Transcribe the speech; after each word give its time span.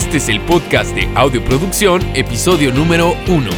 Este 0.00 0.16
es 0.16 0.30
el 0.30 0.40
podcast 0.40 0.94
de 0.94 1.06
Audioproducción, 1.14 2.00
episodio 2.16 2.72
número 2.72 3.12
1. 3.28 3.50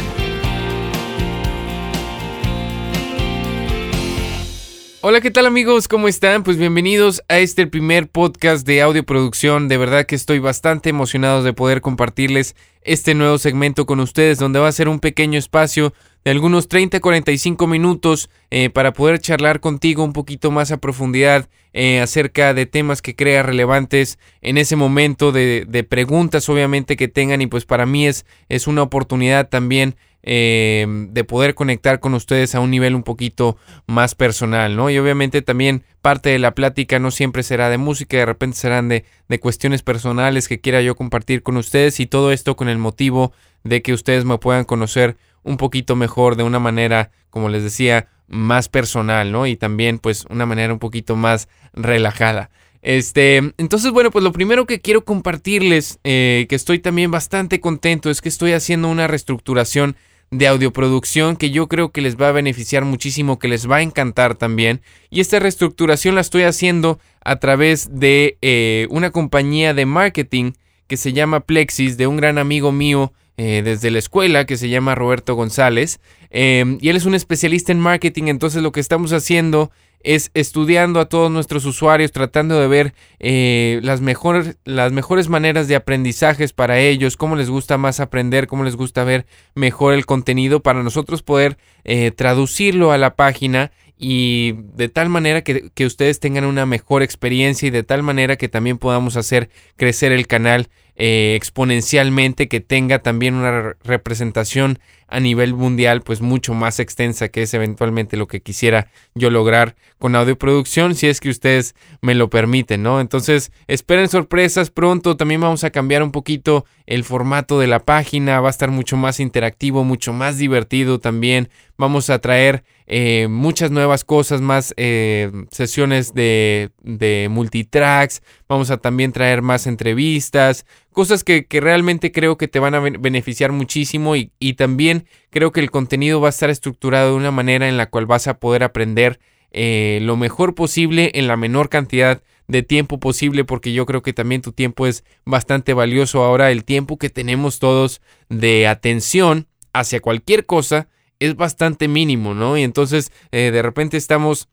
Hola, 4.99 5.21
¿qué 5.21 5.31
tal 5.31 5.45
amigos? 5.45 5.87
¿Cómo 5.87 6.09
están? 6.09 6.43
Pues 6.43 6.57
bienvenidos 6.57 7.23
a 7.29 7.39
este 7.39 7.65
primer 7.65 8.09
podcast 8.09 8.67
de 8.67 8.81
audioproducción. 8.81 9.69
De 9.69 9.77
verdad 9.77 10.05
que 10.05 10.15
estoy 10.15 10.39
bastante 10.39 10.89
emocionado 10.89 11.43
de 11.43 11.53
poder 11.53 11.79
compartirles 11.79 12.57
este 12.81 13.15
nuevo 13.15 13.37
segmento 13.37 13.85
con 13.85 14.01
ustedes, 14.01 14.37
donde 14.37 14.59
va 14.59 14.67
a 14.67 14.73
ser 14.73 14.89
un 14.89 14.99
pequeño 14.99 15.39
espacio 15.39 15.93
de 16.23 16.31
algunos 16.31 16.69
30-45 16.69 17.67
minutos 17.67 18.29
eh, 18.49 18.69
para 18.69 18.93
poder 18.93 19.19
charlar 19.19 19.59
contigo 19.59 20.03
un 20.03 20.13
poquito 20.13 20.51
más 20.51 20.71
a 20.71 20.77
profundidad 20.77 21.49
eh, 21.73 21.99
acerca 21.99 22.53
de 22.53 22.65
temas 22.65 23.01
que 23.01 23.15
crea 23.15 23.43
relevantes 23.43 24.19
en 24.41 24.57
ese 24.57 24.75
momento, 24.75 25.31
de, 25.31 25.65
de, 25.67 25.83
preguntas 25.83 26.47
obviamente 26.49 26.95
que 26.95 27.07
tengan 27.07 27.41
y 27.41 27.47
pues 27.47 27.65
para 27.65 27.85
mí 27.85 28.07
es, 28.07 28.25
es 28.47 28.67
una 28.67 28.83
oportunidad 28.83 29.49
también 29.49 29.95
eh, 30.25 30.85
de 31.09 31.23
poder 31.25 31.53
conectar 31.53 31.99
con 31.99 32.13
ustedes 32.13 32.55
a 32.55 32.61
un 32.61 32.71
nivel 32.71 32.95
un 32.95 33.03
poquito 33.03 33.57
más 33.87 34.15
personal, 34.15 34.73
¿no? 34.77 34.89
Y 34.89 34.97
obviamente 34.97 35.41
también 35.41 35.83
parte 36.01 36.29
de 36.29 36.39
la 36.39 36.55
plática 36.55 36.97
no 36.97 37.11
siempre 37.11 37.43
será 37.43 37.69
de 37.69 37.77
música, 37.77 38.15
de 38.15 38.25
repente 38.25 38.55
serán 38.55 38.87
de, 38.87 39.03
de 39.27 39.39
cuestiones 39.41 39.83
personales 39.83 40.47
que 40.47 40.61
quiera 40.61 40.81
yo 40.81 40.95
compartir 40.95 41.43
con 41.43 41.57
ustedes 41.57 41.99
y 41.99 42.05
todo 42.05 42.31
esto 42.31 42.55
con 42.55 42.69
el 42.69 42.77
motivo 42.77 43.33
de 43.65 43.81
que 43.81 43.91
ustedes 43.91 44.23
me 44.23 44.37
puedan 44.37 44.63
conocer 44.63 45.17
un 45.43 45.57
poquito 45.57 45.95
mejor 45.95 46.35
de 46.35 46.43
una 46.43 46.59
manera, 46.59 47.11
como 47.29 47.49
les 47.49 47.63
decía, 47.63 48.07
más 48.27 48.69
personal, 48.69 49.31
¿no? 49.31 49.47
Y 49.47 49.55
también 49.55 49.99
pues 49.99 50.25
una 50.29 50.45
manera 50.45 50.73
un 50.73 50.79
poquito 50.79 51.15
más 51.15 51.47
relajada. 51.73 52.49
Este, 52.81 53.37
entonces, 53.57 53.91
bueno, 53.91 54.11
pues 54.11 54.23
lo 54.23 54.33
primero 54.33 54.65
que 54.65 54.81
quiero 54.81 55.05
compartirles, 55.05 55.99
eh, 56.03 56.45
que 56.49 56.55
estoy 56.55 56.79
también 56.79 57.11
bastante 57.11 57.61
contento, 57.61 58.09
es 58.09 58.21
que 58.21 58.29
estoy 58.29 58.51
haciendo 58.51 58.89
una 58.89 59.07
reestructuración 59.07 59.95
de 60.31 60.47
audioproducción 60.47 61.37
que 61.37 61.51
yo 61.51 61.67
creo 61.67 61.91
que 61.91 62.01
les 62.01 62.17
va 62.17 62.29
a 62.29 62.33
beneficiar 62.33 62.85
muchísimo, 62.85 63.39
que 63.39 63.47
les 63.47 63.69
va 63.69 63.77
a 63.77 63.81
encantar 63.81 64.35
también. 64.35 64.81
Y 65.09 65.21
esta 65.21 65.39
reestructuración 65.39 66.15
la 66.15 66.21
estoy 66.21 66.43
haciendo 66.43 66.99
a 67.23 67.37
través 67.37 67.99
de 67.99 68.37
eh, 68.41 68.87
una 68.89 69.11
compañía 69.11 69.73
de 69.73 69.85
marketing 69.85 70.53
que 70.87 70.97
se 70.97 71.13
llama 71.13 71.41
Plexis, 71.41 71.97
de 71.97 72.07
un 72.07 72.17
gran 72.17 72.37
amigo 72.37 72.71
mío 72.71 73.13
eh, 73.37 73.61
desde 73.63 73.91
la 73.91 73.99
escuela 73.99 74.45
que 74.45 74.57
se 74.57 74.69
llama 74.69 74.95
Roberto 74.95 75.35
González. 75.35 75.99
Eh, 76.29 76.77
y 76.81 76.89
él 76.89 76.95
es 76.95 77.05
un 77.05 77.15
especialista 77.15 77.71
en 77.71 77.79
marketing, 77.79 78.23
entonces 78.27 78.61
lo 78.61 78.71
que 78.71 78.79
estamos 78.79 79.13
haciendo 79.13 79.71
es 80.03 80.31
estudiando 80.33 80.99
a 80.99 81.05
todos 81.05 81.31
nuestros 81.31 81.65
usuarios, 81.65 82.11
tratando 82.11 82.59
de 82.59 82.67
ver 82.67 82.93
eh, 83.19 83.79
las, 83.83 84.01
mejores, 84.01 84.57
las 84.65 84.91
mejores 84.91 85.29
maneras 85.29 85.67
de 85.67 85.75
aprendizajes 85.75 86.53
para 86.53 86.79
ellos, 86.79 87.17
cómo 87.17 87.35
les 87.35 87.49
gusta 87.49 87.77
más 87.77 87.99
aprender, 87.99 88.47
cómo 88.47 88.65
les 88.65 88.75
gusta 88.75 89.03
ver 89.03 89.25
mejor 89.55 89.93
el 89.93 90.05
contenido 90.05 90.61
para 90.61 90.83
nosotros 90.83 91.23
poder 91.23 91.57
eh, 91.85 92.11
traducirlo 92.11 92.91
a 92.91 92.97
la 92.97 93.15
página 93.15 93.71
y 93.97 94.55
de 94.75 94.89
tal 94.89 95.07
manera 95.07 95.43
que, 95.43 95.69
que, 95.73 95.85
ustedes 95.85 96.19
tengan 96.19 96.43
una 96.43 96.65
mejor 96.65 97.03
experiencia 97.03 97.67
y 97.67 97.71
de 97.71 97.83
tal 97.83 98.03
manera 98.03 98.35
que 98.35 98.49
también 98.49 98.77
podamos 98.77 99.15
hacer 99.15 99.49
crecer 99.77 100.11
el 100.11 100.27
canal 100.27 100.67
eh, 100.95 101.33
exponencialmente, 101.35 102.47
que 102.47 102.59
tenga 102.59 102.99
también 102.99 103.35
una 103.35 103.75
representación 103.83 104.79
a 105.13 105.19
nivel 105.19 105.53
mundial 105.53 106.01
pues 106.01 106.21
mucho 106.21 106.55
más 106.55 106.79
extensa 106.79 107.29
que 107.29 107.43
es 107.43 107.53
eventualmente 107.53 108.17
lo 108.17 108.27
que 108.27 108.41
quisiera 108.41 108.87
yo 109.13 109.29
lograr 109.29 109.75
con 109.99 110.15
audioproducción 110.15 110.95
si 110.95 111.07
es 111.07 111.19
que 111.19 111.29
ustedes 111.29 111.75
me 112.01 112.15
lo 112.15 112.31
permiten, 112.31 112.81
¿no? 112.81 112.99
Entonces 112.99 113.51
esperen 113.67 114.09
sorpresas 114.09 114.71
pronto, 114.71 115.15
también 115.15 115.39
vamos 115.39 115.63
a 115.63 115.69
cambiar 115.69 116.01
un 116.01 116.11
poquito 116.11 116.65
el 116.87 117.03
formato 117.03 117.59
de 117.59 117.67
la 117.67 117.79
página, 117.79 118.41
va 118.41 118.47
a 118.47 118.51
estar 118.51 118.71
mucho 118.71 118.97
más 118.97 119.19
interactivo, 119.19 119.83
mucho 119.83 120.13
más 120.13 120.39
divertido 120.39 120.99
también, 120.99 121.49
vamos 121.77 122.09
a 122.09 122.19
traer 122.19 122.63
eh, 122.87 123.27
muchas 123.29 123.71
nuevas 123.71 124.03
cosas, 124.03 124.41
más 124.41 124.73
eh, 124.77 125.31
sesiones 125.51 126.13
de, 126.13 126.71
de 126.81 127.27
multitracks, 127.29 128.21
vamos 128.49 128.71
a 128.71 128.77
también 128.77 129.11
traer 129.11 129.41
más 129.41 129.67
entrevistas, 129.67 130.65
cosas 130.93 131.23
que, 131.23 131.45
que, 131.45 131.59
realmente 131.59 132.11
creo 132.11 132.37
que 132.37 132.47
te 132.47 132.59
van 132.59 132.75
a 132.75 132.79
beneficiar 132.79 133.51
muchísimo 133.51 134.15
y, 134.15 134.31
y, 134.39 134.53
también 134.53 135.05
creo 135.29 135.51
que 135.51 135.59
el 135.59 135.71
contenido 135.71 136.21
va 136.21 136.27
a 136.27 136.29
estar 136.29 136.49
estructurado 136.49 137.11
de 137.11 137.17
una 137.17 137.31
manera 137.31 137.67
en 137.67 137.77
la 137.77 137.89
cual 137.89 138.05
vas 138.05 138.27
a 138.27 138.39
poder 138.39 138.63
aprender 138.63 139.19
eh, 139.53 139.99
lo 140.01 140.17
mejor 140.17 140.55
posible 140.55 141.11
en 141.13 141.27
la 141.27 141.37
menor 141.37 141.69
cantidad 141.69 142.23
de 142.47 142.63
tiempo 142.63 142.99
posible 142.99 143.45
porque 143.45 143.71
yo 143.71 143.85
creo 143.85 144.01
que 144.01 144.11
también 144.11 144.41
tu 144.41 144.51
tiempo 144.51 144.87
es 144.87 145.03
bastante 145.25 145.73
valioso 145.73 146.23
ahora 146.23 146.51
el 146.51 146.65
tiempo 146.65 146.97
que 146.97 147.09
tenemos 147.09 147.59
todos 147.59 148.01
de 148.29 148.67
atención 148.67 149.47
hacia 149.71 150.01
cualquier 150.01 150.45
cosa 150.45 150.87
es 151.19 151.35
bastante 151.35 151.87
mínimo, 151.87 152.33
¿no? 152.33 152.57
Y 152.57 152.63
entonces 152.63 153.11
eh, 153.31 153.51
de 153.51 153.61
repente 153.61 153.95
estamos 153.95 154.49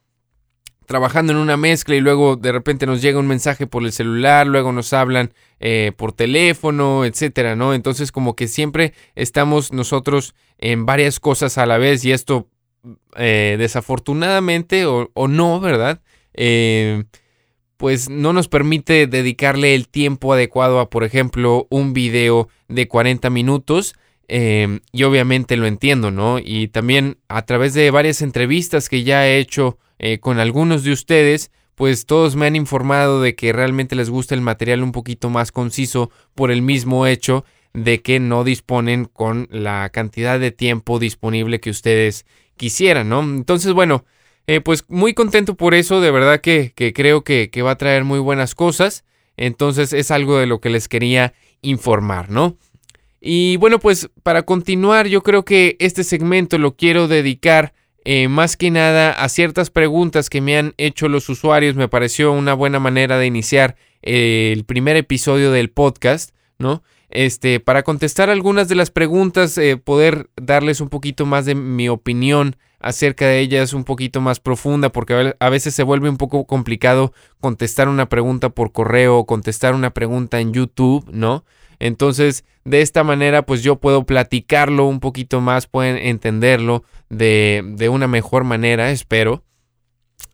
trabajando 0.90 1.32
en 1.32 1.38
una 1.38 1.56
mezcla 1.56 1.94
y 1.94 2.00
luego 2.00 2.34
de 2.34 2.50
repente 2.50 2.84
nos 2.84 3.00
llega 3.00 3.20
un 3.20 3.28
mensaje 3.28 3.68
por 3.68 3.84
el 3.84 3.92
celular, 3.92 4.48
luego 4.48 4.72
nos 4.72 4.92
hablan 4.92 5.32
eh, 5.60 5.92
por 5.96 6.10
teléfono, 6.10 7.04
etcétera, 7.04 7.54
¿no? 7.54 7.74
Entonces 7.74 8.10
como 8.10 8.34
que 8.34 8.48
siempre 8.48 8.92
estamos 9.14 9.72
nosotros 9.72 10.34
en 10.58 10.86
varias 10.86 11.20
cosas 11.20 11.58
a 11.58 11.66
la 11.66 11.78
vez 11.78 12.04
y 12.04 12.10
esto 12.10 12.48
eh, 13.14 13.54
desafortunadamente 13.56 14.84
o, 14.84 15.28
no, 15.28 15.60
¿verdad? 15.60 16.00
Eh, 16.34 17.04
pues 17.76 18.10
no 18.10 18.32
nos 18.32 18.48
permite 18.48 19.06
dedicarle 19.06 19.76
el 19.76 19.86
tiempo 19.86 20.32
adecuado 20.32 20.80
a, 20.80 20.90
por 20.90 21.04
ejemplo, 21.04 21.68
un 21.70 21.92
video 21.92 22.48
de 22.66 22.88
40 22.88 23.30
minutos. 23.30 23.94
Eh, 24.26 24.80
y 24.90 25.04
obviamente 25.04 25.56
lo 25.56 25.66
entiendo, 25.66 26.10
¿no? 26.10 26.40
Y 26.40 26.66
también 26.66 27.18
a 27.28 27.42
través 27.42 27.74
de 27.74 27.92
varias 27.92 28.22
entrevistas 28.22 28.88
que 28.88 29.04
ya 29.04 29.28
he 29.28 29.38
hecho 29.38 29.78
eh, 30.02 30.18
con 30.18 30.40
algunos 30.40 30.82
de 30.82 30.92
ustedes, 30.92 31.50
pues 31.74 32.06
todos 32.06 32.34
me 32.34 32.46
han 32.46 32.56
informado 32.56 33.20
de 33.20 33.34
que 33.34 33.52
realmente 33.52 33.94
les 33.94 34.08
gusta 34.08 34.34
el 34.34 34.40
material 34.40 34.82
un 34.82 34.92
poquito 34.92 35.28
más 35.28 35.52
conciso 35.52 36.10
por 36.34 36.50
el 36.50 36.62
mismo 36.62 37.06
hecho 37.06 37.44
de 37.74 38.00
que 38.00 38.18
no 38.18 38.42
disponen 38.42 39.04
con 39.04 39.46
la 39.50 39.90
cantidad 39.90 40.40
de 40.40 40.52
tiempo 40.52 40.98
disponible 40.98 41.60
que 41.60 41.68
ustedes 41.68 42.24
quisieran, 42.56 43.10
¿no? 43.10 43.20
Entonces, 43.20 43.74
bueno, 43.74 44.06
eh, 44.46 44.62
pues 44.62 44.86
muy 44.88 45.12
contento 45.12 45.54
por 45.54 45.74
eso, 45.74 46.00
de 46.00 46.10
verdad 46.10 46.40
que, 46.40 46.72
creo 46.94 47.22
que, 47.22 47.50
que 47.50 47.60
va 47.60 47.72
a 47.72 47.78
traer 47.78 48.04
muy 48.04 48.20
buenas 48.20 48.54
cosas, 48.54 49.04
entonces 49.36 49.92
es 49.92 50.10
algo 50.10 50.38
de 50.38 50.46
lo 50.46 50.62
que 50.62 50.70
les 50.70 50.88
quería 50.88 51.34
informar, 51.60 52.30
¿no? 52.30 52.56
Y 53.20 53.58
bueno, 53.58 53.78
pues 53.78 54.08
para 54.22 54.44
continuar, 54.44 55.08
yo 55.08 55.22
creo 55.22 55.44
que 55.44 55.76
este 55.78 56.04
segmento 56.04 56.56
lo 56.56 56.74
quiero 56.74 57.06
dedicar 57.06 57.74
eh, 58.04 58.28
más 58.28 58.56
que 58.56 58.70
nada 58.70 59.12
a 59.12 59.28
ciertas 59.28 59.70
preguntas 59.70 60.30
que 60.30 60.40
me 60.40 60.56
han 60.56 60.74
hecho 60.78 61.08
los 61.08 61.28
usuarios. 61.28 61.76
Me 61.76 61.88
pareció 61.88 62.32
una 62.32 62.54
buena 62.54 62.78
manera 62.78 63.18
de 63.18 63.26
iniciar 63.26 63.76
eh, 64.02 64.52
el 64.54 64.64
primer 64.64 64.96
episodio 64.96 65.52
del 65.52 65.70
podcast, 65.70 66.34
¿no? 66.58 66.82
Este, 67.10 67.58
para 67.60 67.82
contestar 67.82 68.30
algunas 68.30 68.68
de 68.68 68.76
las 68.76 68.90
preguntas, 68.90 69.58
eh, 69.58 69.76
poder 69.76 70.30
darles 70.36 70.80
un 70.80 70.88
poquito 70.88 71.26
más 71.26 71.44
de 71.44 71.56
mi 71.56 71.88
opinión 71.88 72.56
acerca 72.78 73.26
de 73.26 73.40
ellas, 73.40 73.74
un 73.74 73.84
poquito 73.84 74.20
más 74.20 74.40
profunda, 74.40 74.90
porque 74.90 75.34
a 75.38 75.48
veces 75.50 75.74
se 75.74 75.82
vuelve 75.82 76.08
un 76.08 76.16
poco 76.16 76.46
complicado 76.46 77.12
contestar 77.40 77.88
una 77.88 78.08
pregunta 78.08 78.48
por 78.50 78.72
correo 78.72 79.18
o 79.18 79.26
contestar 79.26 79.74
una 79.74 79.90
pregunta 79.90 80.40
en 80.40 80.52
YouTube, 80.52 81.04
¿no? 81.12 81.44
Entonces, 81.80 82.44
de 82.64 82.82
esta 82.82 83.02
manera, 83.02 83.42
pues 83.42 83.62
yo 83.62 83.76
puedo 83.76 84.04
platicarlo 84.04 84.84
un 84.84 85.00
poquito 85.00 85.40
más, 85.40 85.66
pueden 85.66 85.96
entenderlo 85.96 86.84
de, 87.08 87.62
de 87.64 87.88
una 87.88 88.06
mejor 88.06 88.44
manera, 88.44 88.90
espero. 88.90 89.42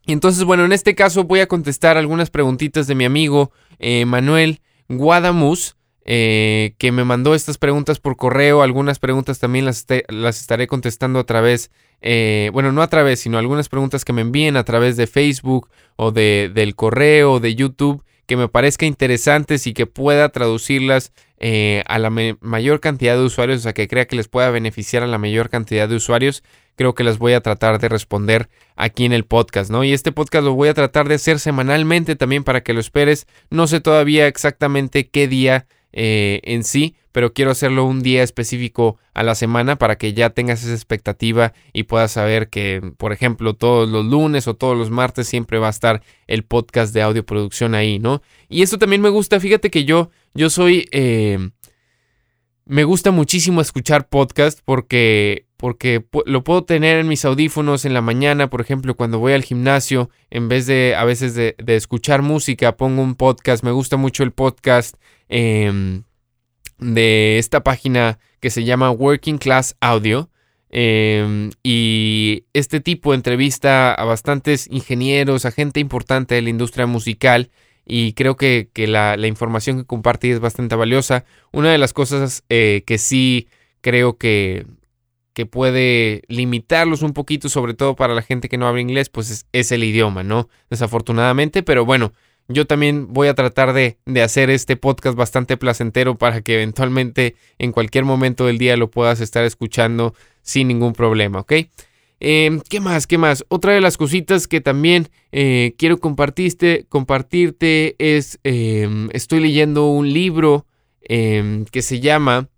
Y 0.05 0.13
entonces, 0.13 0.45
bueno, 0.45 0.65
en 0.65 0.73
este 0.73 0.95
caso 0.95 1.25
voy 1.25 1.41
a 1.41 1.49
contestar 1.49 1.97
algunas 1.97 2.31
preguntitas 2.31 2.87
de 2.87 2.95
mi 2.95 3.05
amigo 3.05 3.53
eh, 3.79 4.05
Manuel 4.07 4.61
Guadamus, 4.89 5.77
eh, 6.05 6.75
que 6.79 6.93
me 6.93 7.05
mandó 7.05 7.35
estas 7.35 7.59
preguntas 7.59 7.99
por 7.99 8.17
correo. 8.17 8.63
Algunas 8.63 8.99
preguntas 8.99 9.39
también 9.39 9.65
las, 9.65 9.87
las 10.09 10.41
estaré 10.41 10.67
contestando 10.67 11.19
a 11.19 11.25
través, 11.25 11.71
eh, 12.03 12.51
bueno, 12.53 12.71
no 12.71 12.83
a 12.83 12.89
través, 12.89 13.21
sino 13.21 13.39
algunas 13.39 13.69
preguntas 13.69 14.05
que 14.05 14.13
me 14.13 14.23
envíen 14.23 14.57
a 14.57 14.65
través 14.65 14.97
de 14.97 15.07
Facebook 15.07 15.69
o 15.97 16.13
de, 16.13 16.51
del 16.55 16.77
correo, 16.77 17.41
de 17.41 17.55
YouTube 17.55 18.05
que 18.27 18.37
me 18.37 18.49
parezca 18.49 18.87
interesantes 18.87 19.67
y 19.67 19.73
que 19.73 19.87
pueda 19.87 20.29
traducirlas 20.29 21.13
eh, 21.39 21.83
a 21.87 21.99
la 21.99 22.11
mayor 22.11 22.81
cantidad 22.81 23.17
de 23.17 23.23
usuarios, 23.23 23.61
o 23.61 23.63
sea, 23.63 23.73
que 23.73 23.89
crea 23.89 24.07
que 24.07 24.17
les 24.17 24.29
pueda 24.29 24.51
beneficiar 24.51 25.03
a 25.03 25.07
la 25.07 25.19
mayor 25.19 25.49
cantidad 25.49 25.89
de 25.89 25.97
usuarios, 25.97 26.43
creo 26.77 26.95
que 26.95 27.05
las 27.05 27.19
voy 27.19 27.33
a 27.33 27.41
tratar 27.41 27.79
de 27.79 27.89
responder 27.89 28.49
aquí 28.75 29.05
en 29.05 29.13
el 29.13 29.25
podcast, 29.25 29.71
¿no? 29.71 29.85
Y 29.85 29.93
este 29.93 30.13
podcast 30.13 30.45
lo 30.45 30.55
voy 30.55 30.69
a 30.69 30.75
tratar 30.75 31.09
de 31.09 31.17
hacer 31.17 31.39
semanalmente 31.39 32.17
también 32.17 32.45
para 32.45 32.63
que 32.63 32.73
lo 32.73 32.81
esperes. 32.81 33.27
No 33.51 33.67
sé 33.67 33.81
todavía 33.81 34.27
exactamente 34.27 35.09
qué 35.09 35.29
día 35.29 35.67
eh, 35.99 36.41
en 36.45 36.63
sí, 36.63 36.95
pero 37.11 37.33
quiero 37.33 37.51
hacerlo 37.51 37.87
un 37.87 38.03
día 38.03 38.23
específico 38.23 38.99
a 39.15 39.23
la 39.23 39.35
semana 39.35 39.77
para 39.77 39.97
que 39.97 40.13
ya 40.13 40.29
tengas 40.29 40.63
esa 40.63 40.75
expectativa 40.75 41.55
y 41.73 41.85
puedas 41.85 42.13
saber 42.13 42.51
que, 42.51 42.93
por 42.99 43.15
ejemplo, 43.15 43.55
todos 43.55 43.89
los 43.89 44.05
lunes 44.05 44.47
o 44.47 44.53
todos 44.53 44.77
los 44.77 44.91
martes 44.91 45.27
siempre 45.27 45.59
va 45.59 45.69
a 45.69 45.71
estar 45.71 46.03
el 46.27 46.45
podcast 46.45 46.93
de 46.93 47.01
audio 47.01 47.25
producción 47.25 47.75
ahí, 47.75 47.99
¿no? 47.99 48.21
Y 48.51 48.61
esto 48.61 48.77
también 48.77 49.01
me 49.01 49.09
gusta, 49.09 49.41
fíjate 49.41 49.71
que 49.71 49.87
yo, 49.87 50.11
yo 50.35 50.51
soy... 50.51 50.87
Eh, 50.93 51.39
me 52.67 52.83
gusta 52.85 53.13
muchísimo 53.13 53.61
escuchar 53.61 54.09
podcast 54.09 54.59
porque, 54.65 55.47
porque 55.57 56.05
lo 56.27 56.43
puedo 56.43 56.65
tener 56.65 56.99
en 56.99 57.07
mis 57.07 57.25
audífonos 57.25 57.85
en 57.85 57.95
la 57.95 58.03
mañana, 58.03 58.51
por 58.51 58.61
ejemplo, 58.61 58.97
cuando 58.97 59.21
voy 59.21 59.35
al 59.35 59.45
gimnasio, 59.45 60.11
en 60.31 60.49
vez 60.49 60.67
de 60.67 60.97
a 60.97 61.05
veces 61.05 61.35
de, 61.35 61.55
escuchar 61.69 62.23
música, 62.23 62.77
pongo 62.77 63.03
un 63.03 63.15
podcast. 63.15 63.63
Me 63.63 63.71
gusta 63.71 63.97
mucho 63.97 64.25
el 64.25 64.33
podcast 64.33 64.97
em, 65.29 66.03
de 66.79 67.39
esta 67.39 67.63
página 67.63 68.19
que 68.41 68.51
se 68.51 68.65
llama 68.65 68.91
Working 68.91 69.39
Class 69.39 69.77
Audio. 69.81 70.31
Em, 70.71 71.51
y 71.63 72.45
este 72.53 72.81
tipo 72.81 73.15
entrevista 73.15 73.95
a 73.95 74.05
bastantes 74.05 74.67
ingenieros, 74.71 75.45
a 75.45 75.53
gente 75.53 75.81
importante 75.81 76.35
de 76.35 76.43
la 76.43 76.51
industria 76.51 76.87
musical 76.87 77.51
y 77.87 78.15
creo 78.15 78.37
que, 78.37 78.69
la, 78.77 79.17
información 79.27 79.79
que 79.79 79.87
compartí 79.87 80.31
es 80.31 80.41
bastante 80.41 80.75
valiosa. 80.75 81.25
Una 81.53 81.71
de 81.71 81.79
las 81.79 81.93
cosas 81.93 82.45
eh, 82.49 82.83
que 82.87 82.99
sí 82.99 83.49
creo 83.81 84.19
que, 84.19 84.67
que 85.37 85.45
puede 85.45 86.23
limitarlos 86.29 87.03
un 87.03 87.13
poquito, 87.13 87.51
sobre 87.51 87.75
todo 87.75 87.95
para 87.95 88.15
la 88.15 88.23
gente 88.23 88.49
que 88.49 88.57
no 88.57 88.67
habla 88.67 88.81
inglés, 88.81 89.11
pues 89.11 89.47
es, 89.53 89.71
el 89.71 89.85
idioma, 89.85 90.25
¿no? 90.25 90.49
Desafortunadamente, 90.71 91.63
pero 91.63 91.85
bueno, 91.85 92.15
yo 92.49 92.67
también 92.67 93.13
voy 93.13 93.29
a 93.29 93.35
tratar 93.35 93.73
de, 93.73 93.99
de, 94.07 94.23
hacer 94.23 94.51
este 94.51 94.77
podcast 94.77 95.17
bastante 95.17 95.57
placentero 95.57 96.17
para 96.17 96.43
que 96.43 96.55
eventualmente 96.55 97.37
en 97.59 97.73
cualquier 97.73 98.05
momento 98.05 98.47
del 98.47 98.59
día 98.59 98.77
lo 98.77 98.91
puedas 98.91 99.21
estar 99.21 99.45
escuchando 99.45 100.15
sin 100.43 100.69
ningún 100.69 100.93
problema, 100.93 101.41
¿ok? 101.41 101.53
Em, 102.19 102.61
¿Qué 102.61 102.81
más? 102.81 103.07
¿Qué 103.07 103.19
más? 103.19 103.45
Otra 103.49 103.75
de 103.75 103.81
las 103.81 103.99
cositas 103.99 104.49
que 104.49 104.61
también 104.61 105.09
eh, 105.33 105.75
quiero 105.77 105.99
compartirte, 105.99 106.87
compartirte 106.89 107.95
es, 107.99 108.39
em, 108.43 109.09
estoy 109.13 109.41
leyendo 109.41 109.89
un 109.91 110.13
libro 110.13 110.67
em, 111.03 111.67
que 111.67 111.83
se 111.83 112.01
llama, 112.01 112.49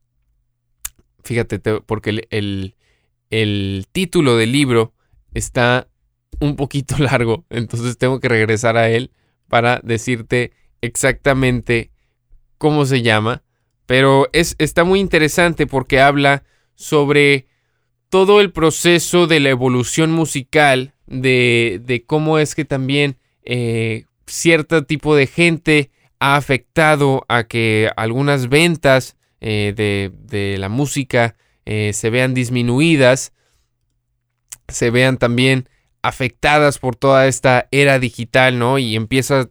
fíjate, 1.24 1.58
porque 1.58 2.10
el, 2.30 2.74
el, 3.30 3.86
título 3.92 4.36
del 4.36 4.52
libro 4.52 4.94
está 5.34 5.88
un 6.40 6.54
poquito 6.56 6.96
largo, 6.98 7.44
entonces 7.50 7.98
tengo 7.98 8.20
que 8.20 8.28
regresar 8.28 8.76
a 8.76 8.88
él 8.90 9.10
para 9.48 9.80
decirte 9.82 10.52
exactamente 10.80 11.90
cómo 12.58 12.84
se 12.86 13.02
llama, 13.02 13.42
pero 13.86 14.28
es, 14.32 14.54
está 14.58 14.84
muy 14.84 15.00
interesante 15.00 15.66
porque 15.66 16.00
habla 16.00 16.44
sobre 16.74 17.46
todo 18.10 18.40
el 18.40 18.52
proceso 18.52 19.26
de 19.26 19.40
la 19.40 19.50
evolución 19.50 20.10
musical, 20.12 20.94
de, 21.06 22.04
cómo 22.06 22.38
es 22.38 22.54
que 22.54 22.64
también 22.64 23.16
eh, 23.42 24.04
cierto 24.26 24.84
tipo 24.84 25.16
de 25.16 25.26
gente 25.26 25.90
ha 26.20 26.36
afectado 26.36 27.24
a 27.28 27.44
que 27.44 27.90
algunas 27.96 28.48
ventas 28.48 29.16
eh, 29.40 29.72
de, 29.74 30.56
la 30.58 30.68
música 30.68 31.36
eh, 31.64 31.92
se 31.92 32.10
vean 32.10 32.34
disminuidas, 32.34 33.32
se 34.68 34.90
vean 34.90 35.16
también 35.16 35.68
afectadas 36.02 36.78
por 36.78 36.96
toda 36.96 37.26
esta 37.26 37.68
era 37.70 37.98
digital, 37.98 38.58
¿no? 38.58 38.78
Y 38.78 38.96
empieza 38.96 39.48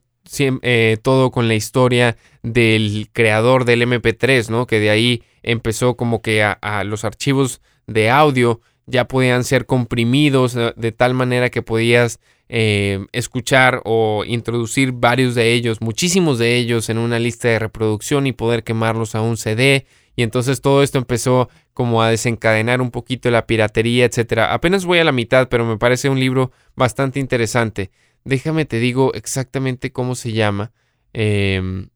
todo 1.04 1.32
con 1.32 1.48
la 1.48 1.56
historia 1.56 2.18
del 2.44 3.10
creador 3.14 3.64
del 3.64 3.82
MP3, 3.84 4.50
¿no? 4.50 4.68
Que 4.68 4.80
de 4.80 4.90
ahí 4.90 5.24
empezó 5.42 5.96
como 5.96 6.22
que 6.22 6.44
a 6.44 6.84
los 6.84 7.06
archivos 7.06 7.62
de 7.86 8.10
audio 8.10 8.60
ya 8.88 9.08
podían 9.08 9.44
ser 9.44 9.66
comprimidos 9.66 10.56
eh, 10.56 10.74
de 10.76 10.92
tal 10.92 11.14
manera 11.14 11.50
que 11.50 11.62
podías 11.62 12.20
eh, 12.50 13.06
escuchar 13.12 13.82
o 13.84 14.24
introducir 14.26 14.94
varios 14.94 15.36
de 15.36 15.54
ellos, 15.54 15.82
muchísimos 15.82 16.40
de 16.40 16.56
ellos 16.56 16.90
en 16.90 16.98
una 16.98 17.20
lista 17.20 17.50
de 17.50 17.60
reproducción 17.60 18.26
y 18.26 18.32
poder 18.32 18.64
quemarlos 18.64 19.14
a 19.14 19.22
un 19.22 19.38
CD. 19.38 19.86
Y 20.18 20.24
entonces 20.24 20.60
todo 20.60 20.84
esto 20.84 20.98
empezó 20.98 21.48
como 21.74 22.02
a 22.02 22.10
desencadenar 22.10 22.82
un 22.82 22.92
poquito 22.92 23.32
la 23.32 23.48
piratería, 23.48 24.04
etcétera. 24.04 24.54
Apenas 24.54 24.84
voy 24.84 25.00
a 25.00 25.06
la 25.06 25.14
mitad, 25.14 25.48
pero 25.48 25.64
me 25.64 25.78
parece 25.78 26.10
un 26.10 26.20
libro 26.20 26.52
bastante 26.76 27.22
interesante. 27.22 27.92
Déjame 28.26 28.66
te 28.66 28.80
digo 28.80 29.14
exactamente 29.14 29.94
cómo 29.94 30.16
se 30.16 30.34
llama. 30.34 30.74
Em, 31.14 31.88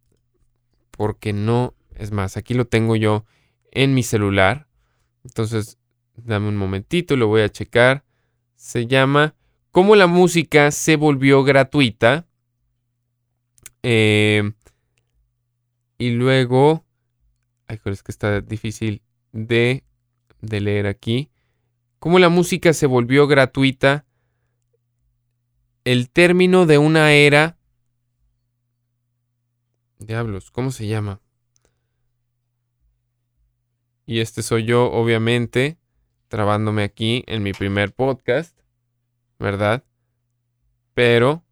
porque 0.92 1.34
no, 1.34 1.74
es 1.96 2.12
más, 2.12 2.38
aquí 2.38 2.54
lo 2.54 2.66
tengo 2.66 2.96
yo 2.96 3.26
en 3.72 3.94
mi 3.94 4.04
celular. 4.04 4.68
Entonces 5.26 5.78
Dame 6.26 6.50
un 6.50 6.58
momentito, 6.58 7.16
lo 7.16 7.28
voy 7.28 7.42
a 7.42 7.50
checar. 7.50 8.04
Se 8.56 8.88
llama 8.88 9.36
¿Cómo 9.72 9.96
la 9.96 10.08
música 10.08 10.70
se 10.72 10.98
volvió 10.98 11.44
gratuita? 11.44 12.28
Eh, 13.84 14.52
y 15.98 16.12
luego... 16.12 16.86
Ay, 17.72 17.80
es 17.86 18.04
que 18.04 18.12
está 18.12 18.42
difícil 18.42 19.02
de, 19.32 19.86
de 20.42 20.60
leer 20.60 20.88
aquí. 20.88 21.32
¿Cómo 22.00 22.20
la 22.20 22.28
música 22.28 22.74
se 22.74 22.86
volvió 22.86 23.28
gratuita? 23.28 24.06
El 25.86 26.10
término 26.10 26.66
de 26.66 26.78
una 26.78 27.14
era... 27.14 27.58
Diablos, 30.00 30.52
¿cómo 30.52 30.72
se 30.72 30.88
llama? 30.88 31.22
Y 34.06 34.20
este 34.20 34.44
soy 34.44 34.66
yo, 34.66 34.92
obviamente 34.92 35.78
trabándome 36.28 36.84
aquí 36.84 37.24
en 37.26 37.42
mi 37.42 37.54
primer 37.54 37.94
podcast, 37.94 38.60
¿verdad? 39.40 39.86
Pero, 40.94 41.46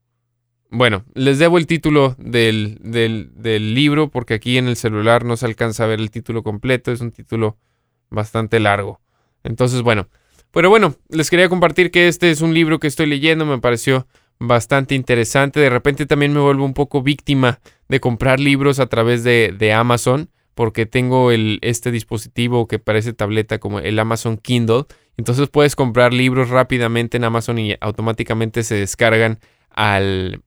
bueno, 0.71 1.03
les 1.15 1.39
debo 1.39 1.57
el 1.57 1.65
título 1.65 2.15
del, 2.19 2.77
del, 2.81 3.73
libro 3.73 4.09
porque 4.09 4.35
aquí 4.35 4.57
en 4.57 4.67
el 4.67 4.75
celular 4.75 5.25
no 5.25 5.35
se 5.35 5.47
alcanza 5.47 5.83
a 5.83 5.87
ver 5.87 5.99
el 5.99 6.11
título 6.11 6.43
completo, 6.43 6.91
es 6.91 7.01
un 7.01 7.11
título 7.11 7.57
bastante 8.09 8.59
largo. 8.59 9.01
Entonces, 9.43 9.81
bueno, 9.81 10.09
pero 10.51 10.69
bueno, 10.69 10.95
les 11.09 11.29
quería 11.29 11.49
compartir 11.49 11.89
que 11.89 12.07
este 12.07 12.29
es 12.29 12.41
un 12.41 12.53
libro 12.53 12.79
que 12.79 12.87
estoy 12.87 13.07
leyendo, 13.07 13.45
me 13.45 13.59
pareció 13.59 14.07
bastante 14.39 14.93
interesante. 14.93 15.59
De 15.59 15.69
repente 15.69 16.05
también 16.05 16.33
me 16.33 16.39
vuelvo 16.39 16.65
un 16.65 16.73
poco 16.73 17.01
víctima 17.01 17.59
de 17.87 17.99
comprar 17.99 18.39
libros 18.39 18.79
a 18.79 18.87
través 18.87 19.23
de, 19.23 19.53
de 19.57 19.73
Amazon 19.73 20.29
porque 20.53 20.85
tengo 20.85 21.31
el, 21.31 21.57
este 21.61 21.89
dispositivo 21.89 22.67
que 22.67 22.79
parece 22.79 23.13
tableta 23.13 23.59
como 23.59 23.79
el 23.79 23.97
Amazon 23.97 24.37
Kindle. 24.37 24.83
Entonces 25.17 25.49
puedes 25.49 25.75
comprar 25.75 26.13
libros 26.13 26.49
rápidamente 26.49 27.17
en 27.17 27.23
Amazon 27.23 27.57
y 27.59 27.75
automáticamente 27.79 28.63
se 28.63 28.75
descargan 28.75 29.39
al, 29.69 30.41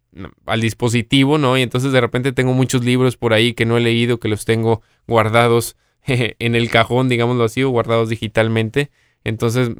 al 0.46 0.60
dispositivo, 0.60 1.38
¿no? 1.38 1.56
Y 1.56 1.62
entonces 1.62 1.92
de 1.92 2.00
repente 2.00 2.32
tengo 2.32 2.52
muchos 2.52 2.84
libros 2.84 3.16
por 3.16 3.32
ahí 3.32 3.54
que 3.54 3.64
no 3.64 3.76
he 3.76 3.80
leído, 3.80 4.18
que 4.18 4.28
los 4.28 4.44
tengo 4.44 4.82
guardados 5.06 5.76
en 6.06 6.54
el 6.54 6.70
cajón, 6.70 7.08
digámoslo 7.08 7.44
así, 7.44 7.62
o 7.62 7.70
guardados 7.70 8.08
digitalmente. 8.08 8.90
Entonces 9.24 9.70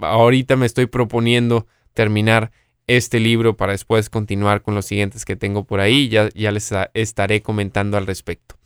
ahorita 0.00 0.56
me 0.56 0.66
estoy 0.66 0.86
proponiendo 0.86 1.66
terminar 1.94 2.52
este 2.86 3.20
libro 3.20 3.56
para 3.56 3.72
después 3.72 4.10
continuar 4.10 4.62
con 4.62 4.74
los 4.74 4.86
siguientes 4.86 5.24
que 5.24 5.36
tengo 5.36 5.64
por 5.64 5.80
ahí. 5.80 6.08
Ya, 6.08 6.28
ya 6.34 6.50
les 6.50 6.70
estaré 6.94 7.42
comentando 7.42 7.96
al 7.96 8.06
respecto. 8.06 8.56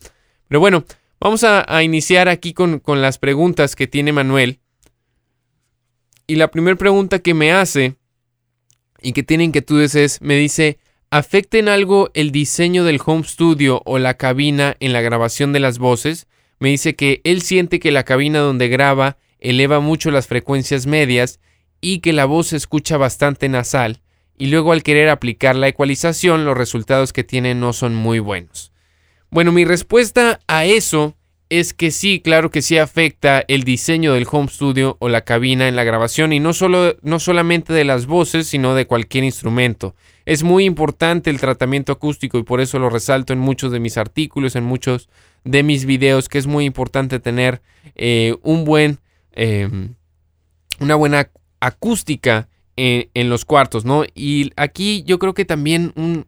Pero 0.48 0.60
bueno, 0.60 0.84
Vamos 1.24 1.42
a, 1.42 1.82
iniciar 1.82 2.28
aquí 2.28 2.52
con, 2.52 2.82
las 2.86 3.16
preguntas 3.16 3.76
que 3.76 3.86
tiene 3.86 4.12
Manuel. 4.12 4.60
Y 6.26 6.34
la 6.34 6.50
primera 6.50 6.76
pregunta 6.76 7.18
que 7.18 7.32
me 7.32 7.50
hace 7.50 7.96
y 9.00 9.14
que 9.14 9.22
tiene 9.22 9.44
inquietudes 9.44 9.94
es, 9.94 10.20
me 10.20 10.36
dice, 10.36 10.78
¿afecta 11.16 11.58
en 11.58 11.68
algo 11.68 12.10
el 12.14 12.32
diseño 12.32 12.82
del 12.82 12.98
home 13.04 13.22
studio 13.22 13.82
o 13.84 14.00
la 14.00 14.14
cabina 14.14 14.76
en 14.80 14.92
la 14.92 15.00
grabación 15.00 15.52
de 15.52 15.60
las 15.60 15.78
voces? 15.78 16.26
Me 16.58 16.70
dice 16.70 16.96
que 16.96 17.20
él 17.22 17.40
siente 17.40 17.78
que 17.78 17.92
la 17.92 18.02
cabina 18.02 18.40
donde 18.40 18.66
graba 18.66 19.16
eleva 19.38 19.78
mucho 19.78 20.10
las 20.10 20.26
frecuencias 20.26 20.88
medias 20.88 21.38
y 21.80 22.00
que 22.00 22.12
la 22.12 22.24
voz 22.24 22.48
se 22.48 22.56
escucha 22.56 22.96
bastante 22.96 23.48
nasal 23.48 24.00
y 24.36 24.48
luego 24.48 24.72
al 24.72 24.82
querer 24.82 25.08
aplicar 25.08 25.54
la 25.54 25.68
ecualización 25.68 26.44
los 26.44 26.58
resultados 26.58 27.12
que 27.12 27.22
tiene 27.22 27.54
no 27.54 27.72
son 27.72 27.94
muy 27.94 28.18
buenos. 28.18 28.72
Bueno, 29.30 29.52
mi 29.52 29.64
respuesta 29.64 30.40
a 30.48 30.64
eso 30.64 31.14
es 31.50 31.74
que 31.74 31.90
sí, 31.90 32.20
claro 32.20 32.50
que 32.50 32.62
sí 32.62 32.78
afecta 32.78 33.44
el 33.48 33.64
diseño 33.64 34.14
del 34.14 34.26
home 34.30 34.48
studio 34.48 34.96
o 35.00 35.08
la 35.08 35.22
cabina 35.22 35.68
en 35.68 35.76
la 35.76 35.84
grabación 35.84 36.32
y 36.32 36.40
no, 36.40 36.52
solo, 36.52 36.96
no 37.02 37.20
solamente 37.20 37.72
de 37.72 37.84
las 37.84 38.06
voces, 38.06 38.46
sino 38.48 38.74
de 38.74 38.86
cualquier 38.86 39.24
instrumento. 39.24 39.94
Es 40.24 40.42
muy 40.42 40.64
importante 40.64 41.30
el 41.30 41.40
tratamiento 41.40 41.92
acústico 41.92 42.38
y 42.38 42.42
por 42.42 42.60
eso 42.60 42.78
lo 42.78 42.88
resalto 42.88 43.32
en 43.32 43.38
muchos 43.38 43.72
de 43.72 43.80
mis 43.80 43.98
artículos, 43.98 44.56
en 44.56 44.64
muchos 44.64 45.08
de 45.44 45.62
mis 45.62 45.84
videos, 45.84 46.28
que 46.28 46.38
es 46.38 46.46
muy 46.46 46.64
importante 46.64 47.20
tener 47.20 47.60
eh, 47.94 48.36
un 48.42 48.64
buen, 48.64 48.98
em, 49.32 49.94
una 50.80 50.94
buena 50.94 51.30
acústica 51.60 52.48
en, 52.76 53.10
en, 53.14 53.28
los 53.28 53.44
cuartos, 53.44 53.84
¿no? 53.84 54.04
Y 54.14 54.50
aquí 54.56 55.04
yo 55.06 55.18
creo 55.18 55.34
que 55.34 55.44
también 55.44 55.92
un, 55.94 56.26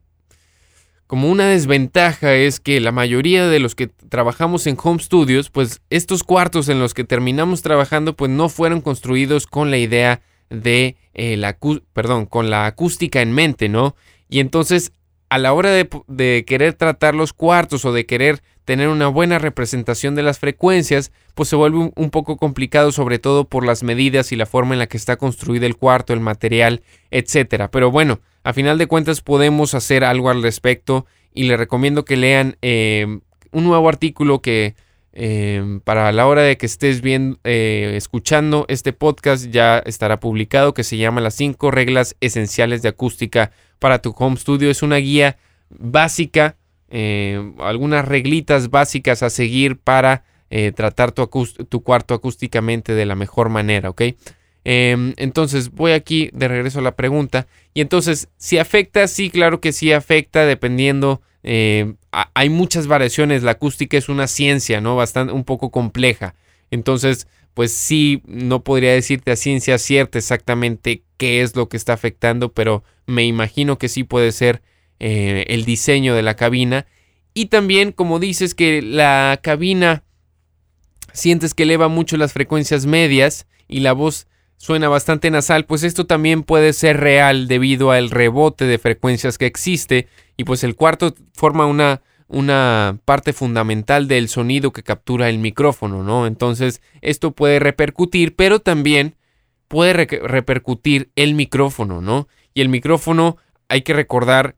como 1.06 1.30
una 1.30 1.46
desventaja 1.46 2.34
es 2.34 2.60
que 2.60 2.80
la 2.80 2.92
mayoría 2.92 3.46
de 3.46 3.60
los 3.60 3.75
que 3.75 3.86
trabajamos 3.86 4.66
en 4.66 4.76
home 4.82 5.02
studios, 5.02 5.50
pues 5.50 5.80
estos 5.90 6.25
cuartos 6.25 6.68
en 6.68 6.80
los 6.80 6.94
que 6.94 7.04
terminamos 7.04 7.62
trabajando, 7.62 8.16
pues 8.16 8.30
no 8.30 8.48
fueron 8.48 8.80
construidos 8.80 9.46
con 9.46 9.70
la 9.70 9.78
idea 9.78 10.20
de 10.50 10.96
eh, 11.14 11.36
la, 11.36 11.56
perdón, 11.92 12.26
con 12.26 12.50
la 12.50 12.66
acústica 12.66 13.22
en 13.22 13.32
mente, 13.32 13.68
¿no? 13.68 13.94
Y 14.28 14.40
entonces 14.40 14.92
a 15.28 15.38
la 15.38 15.52
hora 15.52 15.70
de, 15.70 16.44
querer 16.46 16.75
tratar 16.75 17.14
los 17.14 17.32
cuartos 17.32 17.84
o 17.84 17.92
de 17.92 18.06
querer 18.06 18.42
tener 18.66 18.88
una 18.88 19.06
buena 19.06 19.38
representación 19.38 20.16
de 20.16 20.25
las 20.25 20.40
frecuencias, 20.40 21.12
pues 21.35 21.49
se 21.49 21.56
vuelve 21.56 21.92
un, 21.94 22.11
poco 22.11 22.37
complicado, 22.37 22.90
sobre 22.90 23.20
todo 23.20 23.44
por 23.44 23.64
las 23.64 23.85
medidas 23.85 24.32
y 24.32 24.37
la 24.37 24.44
forma 24.44 24.75
en 24.75 24.80
la 24.80 24.88
que 24.88 24.96
está 24.96 25.16
construido 25.16 25.66
el 25.66 25.76
cuarto, 25.76 26.12
el 26.12 26.20
material, 26.20 26.82
etcétera. 27.12 27.70
Pero 27.70 27.92
bueno, 27.92 28.20
a 28.42 28.52
final 28.52 28.76
de 28.76 28.88
cuentas 28.88 29.20
podemos 29.20 29.75
hacer 29.75 30.02
algo 30.02 30.30
al 30.30 30.42
respecto 30.42 31.06
y 31.32 31.44
le 31.44 31.56
recomiendo 31.56 32.04
que 32.04 32.16
lean 32.16 32.56
eh, 32.61 33.20
un 33.52 33.64
nuevo 33.64 33.88
artículo 33.88 34.42
que 34.42 34.75
eh, 35.12 35.78
para 35.85 36.11
la 36.11 36.26
hora 36.26 36.42
de 36.42 36.58
que 36.58 36.66
estés 36.66 37.02
bien 37.02 37.38
eh, 37.44 37.92
escuchando 37.94 38.66
este 38.68 38.92
podcast 38.92 39.46
ya 39.46 39.78
estará 39.78 40.18
publicado 40.18 40.75
que 40.75 40.82
se 40.82 40.96
llama 40.96 41.20
las 41.20 41.35
5 41.37 41.70
reglas 41.70 42.16
esenciales 42.20 42.82
de 42.82 42.88
acústica 42.88 43.52
para 43.78 44.00
tu 44.00 44.12
home 44.18 44.37
studio. 44.37 44.70
Es 44.70 44.82
una 44.82 44.96
guía 44.96 45.38
básica, 45.70 46.56
eh, 46.98 47.52
algunas 47.58 48.06
reglitas 48.06 48.70
básicas 48.70 49.22
a 49.22 49.28
seguir 49.28 49.76
para 49.76 50.24
eh, 50.48 50.72
tratar 50.74 51.12
tu, 51.12 51.28
cuarto 51.82 52.14
acústicamente 52.14 52.94
de 52.94 53.04
la 53.04 53.14
mejor 53.14 53.50
manera, 53.50 53.90
¿ok? 53.90 54.00
Em, 54.64 55.12
entonces 55.18 55.72
voy 55.72 55.92
aquí 55.92 56.30
de 56.32 56.48
regreso 56.48 56.78
a 56.78 56.82
la 56.82 56.96
pregunta. 56.96 57.48
Y 57.74 57.82
entonces, 57.82 58.28
si 58.38 58.56
afecta, 58.56 59.08
sí, 59.08 59.28
claro 59.28 59.60
que 59.60 59.72
sí 59.72 59.92
afecta, 59.92 60.46
dependiendo. 60.46 61.20
Eh, 61.42 61.92
hay 62.32 62.48
muchas 62.48 62.86
variaciones. 62.86 63.42
La 63.42 63.50
acústica 63.50 63.98
es 63.98 64.08
una 64.08 64.26
ciencia, 64.26 64.80
¿no? 64.80 64.96
Bastante, 64.96 65.34
un 65.34 65.44
poco 65.44 65.70
compleja. 65.70 66.34
Entonces, 66.70 67.28
pues 67.52 67.74
sí, 67.74 68.22
no 68.24 68.64
podría 68.64 68.92
decirte 68.94 69.32
a 69.32 69.36
ciencia 69.36 69.76
cierta 69.76 70.16
exactamente 70.16 71.02
qué 71.18 71.42
es 71.42 71.56
lo 71.56 71.68
que 71.68 71.76
está 71.76 71.92
afectando, 71.92 72.52
pero 72.52 72.84
me 73.04 73.26
imagino 73.26 73.76
que 73.76 73.90
sí 73.90 74.02
puede 74.02 74.32
ser 74.32 74.62
eh, 75.00 75.44
el 75.48 75.64
diseño 75.64 76.14
de 76.14 76.22
la 76.22 76.36
cabina. 76.36 76.86
Y 77.34 77.46
también, 77.46 77.92
como 77.92 78.18
dices, 78.18 78.54
que 78.54 78.82
la 78.82 79.38
cabina 79.42 80.04
sientes 81.12 81.54
que 81.54 81.64
eleva 81.64 81.88
mucho 81.88 82.16
las 82.16 82.32
frecuencias 82.32 82.86
medias 82.86 83.46
y 83.68 83.80
la 83.80 83.92
voz 83.92 84.26
suena 84.56 84.88
bastante 84.88 85.30
nasal, 85.30 85.66
pues 85.66 85.82
esto 85.82 86.06
también 86.06 86.42
puede 86.42 86.72
ser 86.72 86.98
real 86.98 87.48
debido 87.48 87.90
al 87.90 88.10
rebote 88.10 88.64
de 88.64 88.78
frecuencias 88.78 89.38
que 89.38 89.46
existe 89.46 90.08
y 90.36 90.44
pues 90.44 90.64
el 90.64 90.76
cuarto 90.76 91.14
forma 91.34 91.66
una, 91.66 92.02
una 92.28 92.98
parte 93.04 93.32
fundamental 93.32 94.08
del 94.08 94.28
sonido 94.28 94.72
que 94.72 94.82
captura 94.82 95.28
el 95.28 95.38
micrófono, 95.38 96.02
¿no? 96.02 96.26
Entonces 96.26 96.80
esto 97.02 97.32
puede 97.32 97.58
repercutir, 97.58 98.34
pero 98.34 98.60
también 98.60 99.16
puede 99.68 99.92
repercutir 99.92 101.10
el 101.16 101.34
micrófono, 101.34 102.00
¿no? 102.00 102.28
Y 102.54 102.60
el 102.62 102.68
micrófono, 102.68 103.36
hay 103.68 103.82
que 103.82 103.92
recordar 103.92 104.56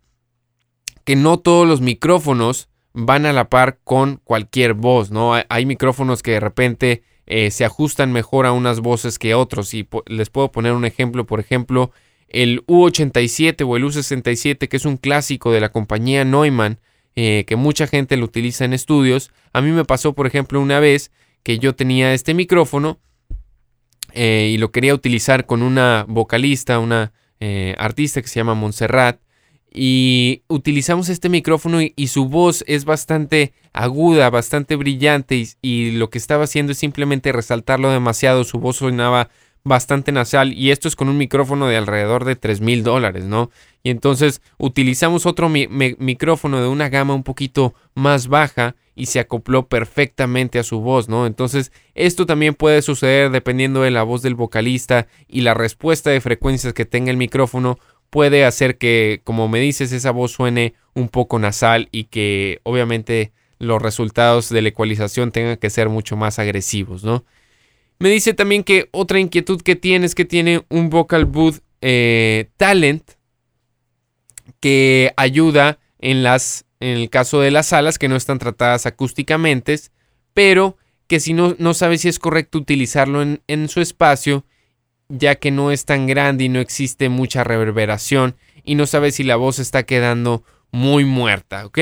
que 1.09 1.17
no 1.17 1.39
todos 1.39 1.67
los 1.67 1.81
micrófonos 1.81 2.69
van 2.93 3.25
a 3.25 3.33
la 3.33 3.49
par 3.49 3.79
con 3.83 4.21
cualquier 4.25 4.75
voz, 4.75 5.11
¿no? 5.11 5.33
Hay, 5.49 5.65
micrófonos 5.65 6.23
que 6.23 6.33
de 6.33 6.41
repente 6.41 7.03
eh, 7.25 7.51
se 7.51 7.65
ajustan 7.65 8.13
mejor 8.13 8.45
a 8.45 8.53
unas 8.53 8.81
voces 8.81 9.19
que 9.19 9.35
otros. 9.35 9.73
Y 9.73 9.89
les 10.05 10.29
puedo 10.29 10.53
poner 10.53 10.75
un 10.75 10.85
ejemplo, 10.85 11.25
por 11.25 11.41
ejemplo, 11.41 11.93
el 12.29 12.63
U87 12.67 13.67
o 13.67 13.79
el 13.79 13.85
U67, 13.85 14.69
que 14.69 14.77
es 14.77 14.85
un 14.85 14.99
clásico 14.99 15.51
de 15.51 15.61
la 15.61 15.71
compañía 15.71 16.27
Neumann, 16.27 16.79
eh, 17.17 17.45
que 17.47 17.57
mucha 17.57 17.87
gente 17.87 18.19
lo 18.19 18.27
utiliza 18.27 18.67
en 18.67 18.75
estudios. 18.75 19.31
A 19.55 19.63
mí 19.63 19.71
me 19.71 19.87
pasó, 19.87 20.13
por 20.13 20.27
ejemplo, 20.27 20.61
una 20.61 20.79
vez 20.79 21.11
que 21.43 21.59
yo 21.59 21.75
tenía 21.75 22.13
este 22.13 22.35
micrófono 22.35 23.01
eh, 24.13 24.51
y 24.53 24.59
lo 24.59 24.73
quería 24.73 24.93
utilizar 24.93 25.47
con 25.47 25.63
una 25.63 26.05
vocalista, 26.07 26.79
una 26.79 27.15
artista 27.79 28.21
que 28.21 28.29
se 28.29 28.41
llama 28.41 28.53
Montserrat. 28.53 29.23
Y 29.73 30.43
utilizamos 30.49 31.09
este 31.09 31.29
micrófono 31.29 31.81
y, 31.83 32.07
su 32.09 32.29
voz 32.29 32.65
es 32.67 32.85
bastante 32.85 33.53
aguda, 33.73 34.31
bastante 34.31 34.77
brillante 34.77 35.47
y, 35.61 35.91
lo 35.93 36.11
que 36.11 36.19
estaba 36.19 36.45
haciendo 36.45 36.73
es 36.73 36.79
simplemente 36.79 37.33
resaltarlo 37.33 37.91
demasiado. 37.91 38.45
Su 38.45 38.59
voz 38.59 38.77
sonaba 38.77 39.29
bastante 39.65 40.13
nasal 40.13 40.53
y 40.53 40.71
esto 40.71 40.89
es 40.89 40.97
con 40.97 41.09
un 41.09 41.19
micrófono 41.19 41.67
de 41.67 41.77
alrededor 41.77 42.25
de 42.25 42.37
3 42.37 42.61
mil 42.61 42.83
dólares, 42.83 43.25
¿no? 43.25 43.51
Y 43.83 43.91
entonces 43.91 44.41
utilizamos 44.57 45.27
otro 45.27 45.49
micrófono 45.49 46.61
de 46.61 46.69
una 46.69 46.89
gama 46.89 47.15
un 47.15 47.23
poquito 47.23 47.75
más 47.95 48.29
baja 48.29 48.75
y 48.95 49.07
se 49.07 49.21
acopló 49.21 49.69
perfectamente 49.69 50.59
a 50.59 50.65
su 50.65 50.81
voz, 50.81 51.09
¿no? 51.09 51.27
Entonces 51.27 51.73
esto 51.95 52.27
también 52.27 52.55
puede 52.55 52.83
suceder 52.83 53.31
dependiendo 53.31 53.83
de 53.83 53.93
la 53.93 54.03
voz 54.03 54.23
del 54.23 54.35
vocalista 54.35 55.07
y 55.29 55.43
la 55.43 55.55
respuesta 55.55 56.11
de 56.11 56.21
frecuencias 56.21 56.73
que 56.73 56.85
tenga 56.85 57.11
el 57.11 57.17
micrófono 57.17 57.79
puede 58.11 58.45
hacer 58.45 58.79
que, 58.79 59.21
como 59.25 59.49
me 59.49 59.61
dices, 59.61 59.93
esa 59.93 60.11
voz 60.11 60.33
suene 60.33 60.75
un 60.95 61.09
poco 61.09 61.39
nasal 61.39 61.89
y 61.93 62.05
que 62.05 62.61
obviamente 62.63 63.33
los 63.59 63.83
resultados 63.83 64.49
de 64.49 64.63
la 64.63 64.69
ecualización 64.69 65.33
tengan 65.33 65.57
que 65.57 65.71
ser 65.71 65.89
mucho 65.89 66.17
más 66.17 66.39
agresivos, 66.39 67.05
¿no? 67.05 67.25
Me 67.99 68.09
dice 68.11 68.33
también 68.33 68.63
que 68.63 68.89
otra 68.93 69.19
inquietud 69.19 69.61
que 69.61 69.75
tiene 69.75 70.07
es 70.07 70.15
que 70.15 70.25
tiene 70.25 70.63
un 70.69 70.89
vocal 70.89 71.25
booth 71.25 71.59
eh, 71.81 72.49
talent 72.57 73.03
que 74.61 75.13
ayuda 75.17 75.79
en 75.99 76.23
las 76.23 76.65
en 76.81 76.97
el 76.97 77.11
caso 77.11 77.41
de 77.41 77.51
las 77.51 77.67
salas 77.67 77.99
que 77.99 78.09
no 78.09 78.15
están 78.15 78.39
tratadas 78.39 78.87
acústicamente, 78.87 79.77
pero 80.33 80.77
que 81.09 81.19
si 81.19 81.33
no, 81.33 81.57
no 81.59 81.75
sabe 81.75 81.99
si 81.99 82.09
es 82.09 82.21
correcto 82.21 82.59
utilizarlo 82.59 83.21
en, 83.21 83.43
en 83.49 83.69
su 83.69 83.81
espacio, 83.81 84.45
ya 85.09 85.37
que 85.37 85.51
no 85.51 85.71
es 85.71 85.85
tan 85.85 86.07
grande 86.07 86.45
y 86.45 86.49
no 86.49 86.61
existe 86.61 87.09
mucha 87.09 87.45
reverberación 87.45 88.37
y 88.65 88.75
no 88.75 88.87
sabe 88.87 89.11
si 89.11 89.25
la 89.25 89.37
voz 89.37 89.59
está 89.59 89.85
quedando 89.85 90.45
muy 90.71 91.05
muerta, 91.05 91.67
¿ok? 91.67 91.79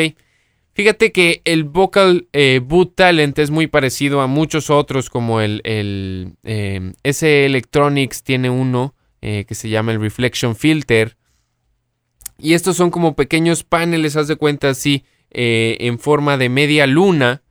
Fíjate 0.73 1.11
que 1.11 1.41
el 1.45 1.65
Vocal 1.65 2.29
eh, 2.35 2.61
Boot 2.63 2.95
Talent 2.97 3.39
es 3.39 3.51
muy 3.51 3.67
parecido 3.67 4.21
a 4.21 4.27
muchos 4.27 4.69
otros, 4.69 5.09
como 5.09 5.41
el, 5.41 5.63
el 5.65 6.35
eh, 6.45 6.93
S 7.03 7.47
Electronics 7.47 8.23
tiene 8.23 8.51
uno 8.51 8.95
eh, 9.23 9.47
que 9.49 9.55
se 9.55 9.71
llama 9.71 9.93
el 9.93 10.01
Reflection 10.01 10.55
Filter. 10.55 11.17
Y 12.39 12.53
estos 12.53 12.77
son 12.77 12.91
como 12.91 13.17
pequeños 13.17 13.65
paneles, 13.65 14.17
haz 14.17 14.29
de 14.29 14.37
cuenta 14.37 14.69
así, 14.69 15.05
en 15.31 15.99
forma 15.99 16.39
de 16.39 16.49
media 16.51 16.87
luna, 16.87 17.43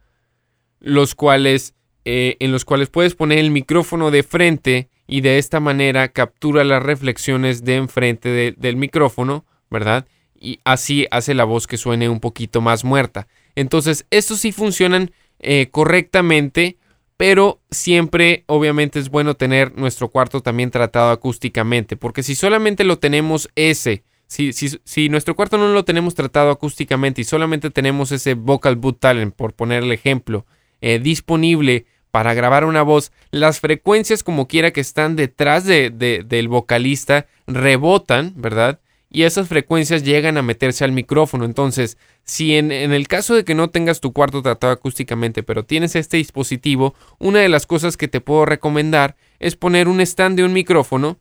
los 0.79 1.13
cuales, 1.13 1.74
en 2.03 2.51
los 2.51 2.65
cuales 2.65 2.89
puedes 2.89 3.15
poner 3.15 3.39
el 3.39 3.51
micrófono 3.51 4.12
de 4.12 4.24
frente 4.24 4.89
y 5.07 5.21
de 5.21 5.38
esta 5.38 5.59
manera 5.59 6.07
captura 6.09 6.63
las 6.63 6.81
reflexiones 6.81 7.63
de 7.63 7.75
enfrente 7.75 8.55
del 8.57 8.75
micrófono, 8.77 9.45
¿verdad? 9.69 10.05
y 10.45 10.59
así 10.63 11.07
hace 11.12 11.33
la 11.33 11.43
voz 11.43 11.67
que 11.67 11.77
suene 11.77 12.07
un 12.07 12.19
poquito 12.19 12.62
más 12.62 12.83
muerta. 12.83 13.27
Entonces, 13.55 14.05
estos 14.12 14.39
sí 14.39 14.51
funcionan 14.51 15.12
eh, 15.39 15.69
correctamente, 15.71 16.77
pero 17.17 17.62
siempre 17.71 18.43
obviamente 18.47 19.00
es 19.00 19.09
bueno 19.09 19.35
tener 19.35 19.77
nuestro 19.77 20.09
cuarto 20.09 20.41
también 20.41 20.71
tratado 20.71 21.12
acústicamente, 21.12 21.95
porque 21.97 22.24
si 22.24 22.35
solamente 22.35 22.83
lo 22.83 23.00
tenemos 23.00 23.50
ese, 23.55 24.03
si, 24.27 24.51
si, 24.53 25.09
nuestro 25.09 25.35
cuarto 25.35 25.57
no 25.57 25.71
lo 25.71 25.85
tenemos 25.85 26.15
tratado 26.15 26.51
acústicamente 26.51 27.21
y 27.21 27.25
solamente 27.25 27.69
tenemos 27.69 28.12
ese 28.12 28.33
vocal 28.33 28.75
boot 28.75 29.00
talent, 29.00 29.33
por 29.35 29.53
poner 29.53 29.83
el 29.83 29.91
ejemplo, 29.91 30.45
eh, 30.81 31.00
disponible 31.00 31.85
para 32.15 32.34
grabar 32.34 32.63
una 32.63 32.81
voz, 32.81 33.12
las 33.31 33.60
frecuencias 33.60 34.24
como 34.24 34.48
quiera 34.48 34.72
que 34.72 34.79
están 34.79 35.17
detrás 35.17 35.65
de, 35.65 35.89
del 36.25 36.48
vocalista 36.48 37.25
rebotan, 37.45 38.31
¿verdad? 38.38 38.79
y 39.10 39.24
esas 39.24 39.50
frecuencias 39.50 40.01
llegan 40.01 40.38
a 40.38 40.41
meterse 40.41 40.86
al 40.86 40.93
micrófono. 40.93 41.43
Entonces, 41.43 41.98
si 42.24 42.55
en, 42.55 42.72
el 42.72 43.10
caso 43.10 43.36
de 43.36 43.43
que 43.43 43.53
no 43.53 43.69
tengas 43.69 44.00
tu 44.00 44.13
cuarto 44.13 44.41
tratado 44.41 44.72
acústicamente, 44.72 45.43
pero 45.43 45.65
tienes 45.65 45.98
este 45.98 46.15
dispositivo, 46.15 46.95
una 47.19 47.39
de 47.39 47.50
las 47.50 47.65
cosas 47.65 47.98
que 47.98 48.07
te 48.07 48.22
puedo 48.22 48.45
recomendar 48.45 49.17
es 49.39 49.57
poner 49.57 49.89
un 49.89 50.00
stand 50.00 50.38
de 50.38 50.45
un 50.45 50.53
micrófono 50.53 51.19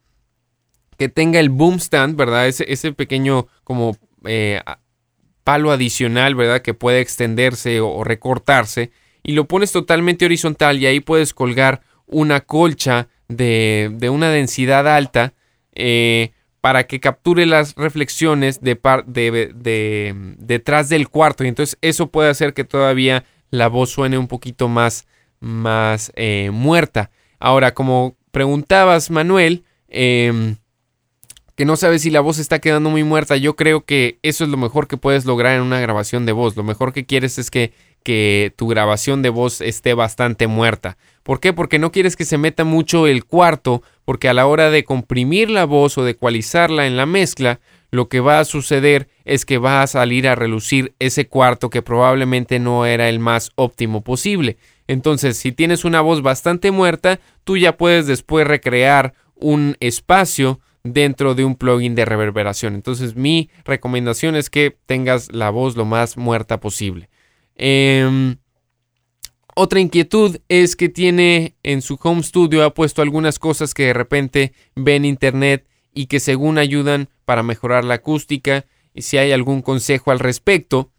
que 0.96 1.08
tenga 1.08 1.40
el 1.40 1.50
boom 1.50 1.80
stand, 1.80 2.14
¿verdad? 2.16 2.46
Ese, 2.46 2.92
pequeño 2.92 3.48
como 3.64 3.96
eh, 4.26 4.60
palo 5.42 5.72
adicional, 5.72 6.36
¿verdad? 6.36 6.62
Que 6.62 6.72
puede 6.72 7.00
extenderse 7.00 7.80
o, 7.80 8.04
recortarse 8.04 8.92
y 9.24 9.32
lo 9.32 9.46
pones 9.46 9.72
totalmente 9.72 10.24
horizontal 10.24 10.78
y 10.78 10.86
ahí 10.86 11.00
puedes 11.00 11.34
colgar 11.34 11.80
una 12.06 12.40
colcha 12.42 13.08
de, 13.26 13.90
de 13.94 14.10
una 14.10 14.30
densidad 14.30 14.86
alta. 14.86 15.34
Eh, 15.74 16.30
para 16.60 16.86
que 16.86 16.98
capture 16.98 17.44
las 17.44 17.74
reflexiones 17.74 18.62
de, 18.62 18.80
de, 19.04 20.34
detrás 20.38 20.88
del 20.88 21.10
cuarto 21.10 21.44
y 21.44 21.48
entonces 21.48 21.76
eso 21.82 22.06
puede 22.06 22.30
hacer 22.30 22.54
que 22.54 22.64
todavía 22.64 23.26
la 23.50 23.68
voz 23.68 23.90
suene 23.90 24.16
un 24.16 24.28
poquito 24.28 24.68
más, 24.68 25.06
más 25.40 26.10
eh, 26.16 26.48
muerta. 26.54 27.10
Ahora, 27.38 27.74
como 27.74 28.16
preguntabas, 28.30 29.10
Manuel, 29.10 29.64
em, 29.88 30.56
que 31.54 31.66
no 31.66 31.76
sabes 31.76 32.00
si 32.00 32.10
la 32.10 32.20
voz 32.20 32.38
está 32.38 32.60
quedando 32.60 32.88
muy 32.88 33.04
muerta, 33.04 33.36
yo 33.36 33.56
creo 33.56 33.84
que 33.84 34.18
eso 34.22 34.44
es 34.44 34.48
lo 34.48 34.56
mejor 34.56 34.88
que 34.88 34.96
puedes 34.96 35.26
lograr 35.26 35.56
en 35.56 35.62
una 35.62 35.80
grabación 35.80 36.24
de 36.24 36.32
voz. 36.32 36.56
Lo 36.56 36.64
mejor 36.64 36.94
que 36.94 37.04
quieres 37.04 37.38
es 37.38 37.50
que, 37.50 37.74
que 38.04 38.52
tu 38.56 38.68
grabación 38.68 39.22
de 39.22 39.30
voz 39.30 39.60
esté 39.60 39.94
bastante 39.94 40.46
muerta. 40.46 40.96
¿Por 41.24 41.40
qué? 41.40 41.52
Porque 41.52 41.80
no 41.80 41.90
quieres 41.90 42.14
que 42.14 42.24
se 42.24 42.38
meta 42.38 42.62
mucho 42.62 43.08
el 43.08 43.24
cuarto, 43.24 43.82
porque 44.04 44.28
a 44.28 44.34
la 44.34 44.46
hora 44.46 44.70
de 44.70 44.84
comprimir 44.84 45.50
la 45.50 45.64
voz 45.64 45.98
o 45.98 46.04
de 46.04 46.12
ecualizarla 46.12 46.86
en 46.86 46.96
la 46.96 47.06
mezcla, 47.06 47.60
lo 47.90 48.08
que 48.08 48.20
va 48.20 48.38
a 48.38 48.44
suceder 48.44 49.08
es 49.24 49.44
que 49.44 49.58
va 49.58 49.82
a 49.82 49.86
salir 49.86 50.28
a 50.28 50.34
relucir 50.34 50.94
ese 50.98 51.26
cuarto 51.26 51.70
que 51.70 51.82
probablemente 51.82 52.58
no 52.58 52.86
era 52.86 53.08
el 53.08 53.18
más 53.18 53.50
óptimo 53.56 54.02
posible. 54.02 54.58
Entonces, 54.86 55.38
si 55.38 55.52
tienes 55.52 55.84
una 55.84 56.02
voz 56.02 56.20
bastante 56.20 56.70
muerta, 56.70 57.18
tú 57.44 57.56
ya 57.56 57.76
puedes 57.76 58.06
después 58.06 58.46
recrear 58.46 59.14
un 59.34 59.76
espacio 59.80 60.60
dentro 60.84 61.34
de 61.34 61.44
un 61.44 61.56
plugin 61.56 61.94
de 61.94 62.04
reverberación. 62.04 62.74
Entonces 62.74 63.16
mi 63.16 63.50
recomendación 63.64 64.36
es 64.36 64.50
que 64.50 64.76
tengas 64.86 65.32
la 65.32 65.50
voz 65.50 65.76
lo 65.76 65.86
más 65.86 66.16
muerta 66.16 66.60
posible. 66.60 67.08
Em, 67.56 68.36
otra 69.54 69.80
inquietud 69.80 70.38
es 70.48 70.74
que 70.74 70.88
tiene 70.88 71.56
en 71.62 71.80
su 71.80 71.98
home 72.02 72.22
studio 72.22 72.64
ha 72.64 72.74
puesto 72.74 73.02
algunas 73.02 73.38
cosas 73.38 73.72
que 73.74 73.86
de 73.86 73.92
repente 73.92 74.52
ve 74.74 74.96
en 74.96 75.04
internet 75.04 75.66
y 75.92 76.06
que 76.06 76.18
según 76.18 76.58
ayudan 76.58 77.08
para 77.24 77.42
mejorar 77.42 77.84
la 77.84 77.94
acústica 77.94 78.66
y 78.92 79.02
si 79.02 79.16
hay 79.16 79.32
algún 79.32 79.62
consejo 79.62 80.10
al 80.10 80.18
respecto. 80.18 80.90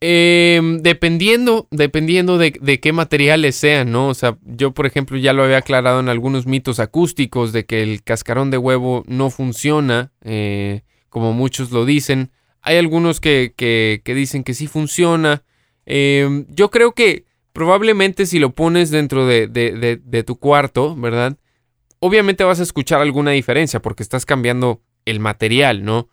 Em, 0.00 0.82
dependiendo, 0.82 1.68
dependiendo 1.70 2.36
de, 2.36 2.52
qué 2.52 2.92
materiales 2.92 3.56
sean, 3.56 3.92
¿no? 3.92 4.08
O 4.08 4.14
sea, 4.14 4.38
yo 4.42 4.72
por 4.72 4.84
ejemplo 4.84 5.16
ya 5.16 5.32
lo 5.32 5.42
había 5.42 5.58
aclarado 5.58 6.00
en 6.00 6.10
algunos 6.10 6.46
mitos 6.46 6.80
acústicos 6.80 7.52
de 7.52 7.64
que 7.64 7.82
el 7.82 8.02
cascarón 8.02 8.50
de 8.50 8.58
huevo 8.58 9.04
no 9.06 9.30
funciona, 9.30 10.12
eh, 10.22 10.82
como 11.08 11.32
muchos 11.32 11.70
lo 11.70 11.86
dicen. 11.86 12.30
Hay 12.66 12.76
algunos 12.76 13.20
que, 13.20 13.54
que, 13.56 14.14
dicen 14.14 14.44
que 14.44 14.52
sí 14.52 14.66
funciona. 14.66 15.44
Em, 15.86 16.46
yo 16.48 16.70
creo 16.70 16.92
que 16.92 17.24
probablemente 17.52 18.26
si 18.26 18.38
lo 18.38 18.54
pones 18.54 18.90
dentro 18.90 19.26
de, 19.26 19.46
de, 19.46 20.00
de 20.02 20.22
tu 20.24 20.36
cuarto, 20.36 20.94
¿verdad? 20.96 21.36
Obviamente 22.00 22.44
vas 22.44 22.60
a 22.60 22.64
escuchar 22.64 23.00
alguna 23.00 23.30
diferencia 23.30 23.80
porque 23.80 24.02
estás 24.02 24.26
cambiando 24.26 24.82
el 25.04 25.20
material, 25.20 25.84
¿no? 25.84 26.08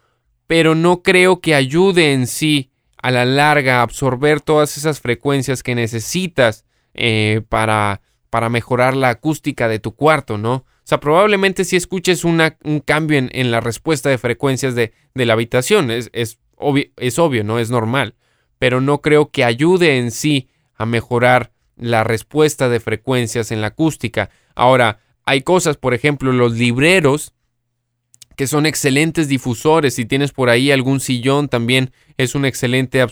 Pero 0.47 0.75
no 0.75 1.01
creo 1.01 1.41
que 1.41 1.55
ayude 1.55 2.13
en 2.13 2.27
sí 2.27 2.69
a 3.01 3.11
la 3.11 3.25
larga 3.25 3.81
absorber 3.81 4.39
todas 4.39 4.77
esas 4.77 5.01
frecuencias 5.01 5.63
que 5.63 5.75
necesitas 5.75 6.65
eh, 6.93 7.41
para, 7.49 8.01
para 8.29 8.49
mejorar 8.49 8.95
la 8.95 9.09
acústica 9.09 9.67
de 9.67 9.79
tu 9.79 9.95
cuarto, 9.95 10.37
¿no? 10.37 10.53
O 10.83 10.85
sea, 10.85 10.99
probablemente 10.99 11.63
si 11.63 11.77
escuches 11.77 12.25
un 12.25 12.41
cambio 12.85 13.17
en, 13.31 13.51
la 13.51 13.61
respuesta 13.61 14.09
de 14.09 14.17
frecuencias 14.17 14.75
de, 14.75 14.93
la 15.15 15.33
habitación, 15.33 15.91
es, 15.91 16.09
es, 16.11 16.39
es 16.97 17.19
obvio, 17.19 17.43
¿no? 17.43 17.59
Es 17.59 17.69
normal, 17.69 18.15
pero 18.59 18.81
no 18.81 19.01
creo 19.01 19.29
que 19.29 19.43
ayude 19.43 19.97
en 19.97 20.11
sí 20.11 20.49
a 20.75 20.85
mejorar 20.85 21.51
la 21.75 22.03
respuesta 22.03 22.69
de 22.69 22.79
frecuencias 22.79 23.51
en 23.51 23.61
la 23.61 23.67
acústica. 23.67 24.29
Ahora, 24.55 24.99
hay 25.25 25.41
cosas, 25.41 25.77
por 25.77 25.93
ejemplo, 25.93 26.31
los 26.31 26.53
libreros 26.53 27.33
que 28.35 28.47
son 28.47 28.65
excelentes 28.65 29.27
difusores. 29.27 29.95
Si 29.95 30.05
tienes 30.05 30.31
por 30.31 30.49
ahí 30.49 30.71
algún 30.71 30.99
sillón, 30.99 31.49
también 31.49 31.91
es 32.17 32.35
un 32.35 32.45
excelente 32.45 33.03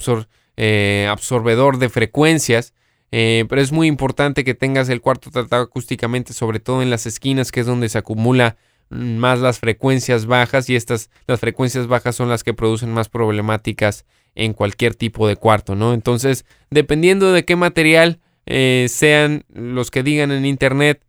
eh, 0.57 1.07
absorbedor 1.09 1.77
de 1.77 1.89
frecuencias. 1.89 2.73
Eh, 3.11 3.45
pero 3.49 3.61
es 3.61 3.71
muy 3.71 3.87
importante 3.87 4.43
que 4.43 4.53
tengas 4.53 4.87
el 4.89 5.01
cuarto 5.01 5.31
tratado 5.31 5.63
acústicamente, 5.63 6.33
sobre 6.33 6.59
todo 6.59 6.81
en 6.81 6.89
las 6.89 7.05
esquinas, 7.05 7.51
que 7.51 7.59
es 7.59 7.65
donde 7.65 7.89
se 7.89 7.97
acumula 7.97 8.55
más 8.91 9.39
las 9.39 9.59
frecuencias 9.59 10.25
bajas 10.25 10.69
y 10.69 10.75
estas 10.75 11.09
las 11.25 11.39
frecuencias 11.39 11.87
bajas 11.87 12.15
son 12.15 12.29
las 12.29 12.43
que 12.43 12.53
producen 12.53 12.93
más 12.93 13.09
problemáticas 13.09 14.05
en 14.35 14.53
cualquier 14.53 14.95
tipo 14.95 15.27
de 15.27 15.35
cuarto, 15.35 15.75
¿no? 15.75 15.93
Entonces, 15.93 16.45
dependiendo 16.69 17.31
de 17.31 17.45
qué 17.45 17.55
material 17.55 18.19
eh, 18.45 18.87
sean 18.89 19.45
los 19.49 19.91
que 19.91 20.03
digan 20.03 20.31
en 20.31 20.45
internet, 20.45 21.03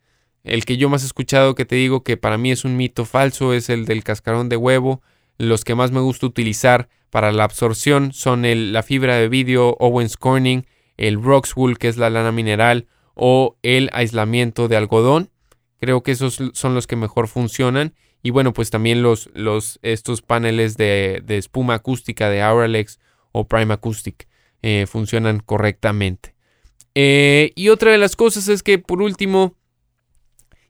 el 0.45 0.65
que 0.65 0.77
yo 0.77 0.89
más 0.89 1.03
he 1.03 1.07
escuchado 1.07 1.55
que 1.55 1.65
te 1.65 1.77
digo 1.77 2.03
que 2.03 2.17
para 2.17 2.39
mí 2.39 2.51
es 2.51 2.65
un 2.65 2.77
mito 2.77 3.05
falso 3.05 3.53
es 3.53 3.69
el 3.69 3.85
del 3.85 4.03
cascarón 4.05 4.49
de 4.49 4.57
huevo. 4.57 5.03
Los 5.39 5.65
que 5.65 5.75
más 5.75 5.93
me 5.93 6.01
gusta 6.01 6.27
utilizar 6.27 6.89
para 7.11 7.33
la 7.33 7.45
absorción 7.45 8.13
son 8.13 8.45
el, 8.45 8.73
la 8.73 8.83
fibra 8.83 9.17
de 9.17 9.29
vidrio 9.29 9.77
Owens 9.79 10.17
Corning, 10.17 10.67
el 10.97 11.23
Roxwool 11.23 11.79
que 11.79 11.89
es 11.89 11.97
la 11.97 12.11
lana 12.11 12.33
mineral 12.33 12.87
o 13.15 13.57
el 13.63 13.89
aislamiento 13.93 14.69
de 14.69 14.77
algodón. 14.77 15.31
Creo 15.83 16.05
que 16.05 16.13
esos 16.13 16.39
son 16.53 16.75
los 16.77 16.87
que 16.87 16.95
mejor 16.95 17.27
funcionan. 17.27 17.93
Y 18.23 18.31
bueno, 18.31 18.53
pues 18.53 18.71
también 18.71 19.03
los, 19.03 19.29
los, 19.35 19.81
estos 19.83 20.23
paneles 20.23 20.77
de, 20.77 21.25
espuma 21.27 21.75
acústica 21.75 22.31
de 22.31 22.41
Auralex 22.41 23.01
o 23.33 23.49
Prime 23.49 23.75
Acoustic 23.75 24.29
eh, 24.63 24.87
funcionan 24.89 25.41
correctamente. 25.41 26.37
Eh, 26.95 27.51
y 27.57 27.71
otra 27.71 27.91
de 27.91 27.99
las 27.99 28.15
cosas 28.15 28.47
es 28.47 28.63
que 28.63 28.79
por 28.79 29.03
último, 29.03 29.57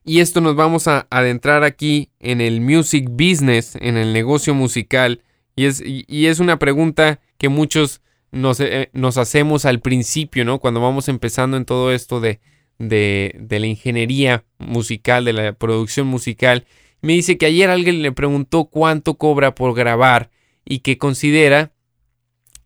y 0.03 0.19
esto 0.19 0.41
nos 0.41 0.55
vamos 0.55 0.87
a 0.87 1.05
adentrar 1.11 1.63
aquí 1.63 2.09
en 2.19 2.41
el 2.41 2.59
music 2.59 3.07
business, 3.07 3.75
en 3.75 3.97
el 3.97 4.13
negocio 4.13 4.55
musical. 4.55 5.21
Y 5.55 5.65
es, 5.65 5.79
y, 5.85 6.25
es 6.25 6.39
una 6.39 6.57
pregunta 6.57 7.19
que 7.37 7.49
muchos 7.49 8.01
nos, 8.31 8.59
eh, 8.59 8.89
nos, 8.93 9.19
hacemos 9.19 9.65
al 9.65 9.79
principio, 9.79 10.43
¿no? 10.43 10.57
Cuando 10.57 10.81
vamos 10.81 11.07
empezando 11.07 11.55
en 11.55 11.65
todo 11.65 11.91
esto 11.91 12.19
de, 12.19 12.39
de, 12.79 13.35
de, 13.39 13.59
la 13.59 13.67
ingeniería 13.67 14.43
musical, 14.57 15.25
de 15.25 15.33
la 15.33 15.53
producción 15.53 16.07
musical. 16.07 16.65
Me 17.01 17.13
dice 17.13 17.37
que 17.37 17.45
ayer 17.45 17.69
alguien 17.69 18.01
le 18.01 18.11
preguntó 18.11 18.65
cuánto 18.65 19.15
cobra 19.15 19.55
por 19.55 19.73
grabar 19.75 20.29
y 20.65 20.79
que 20.79 20.97
considera 20.97 21.71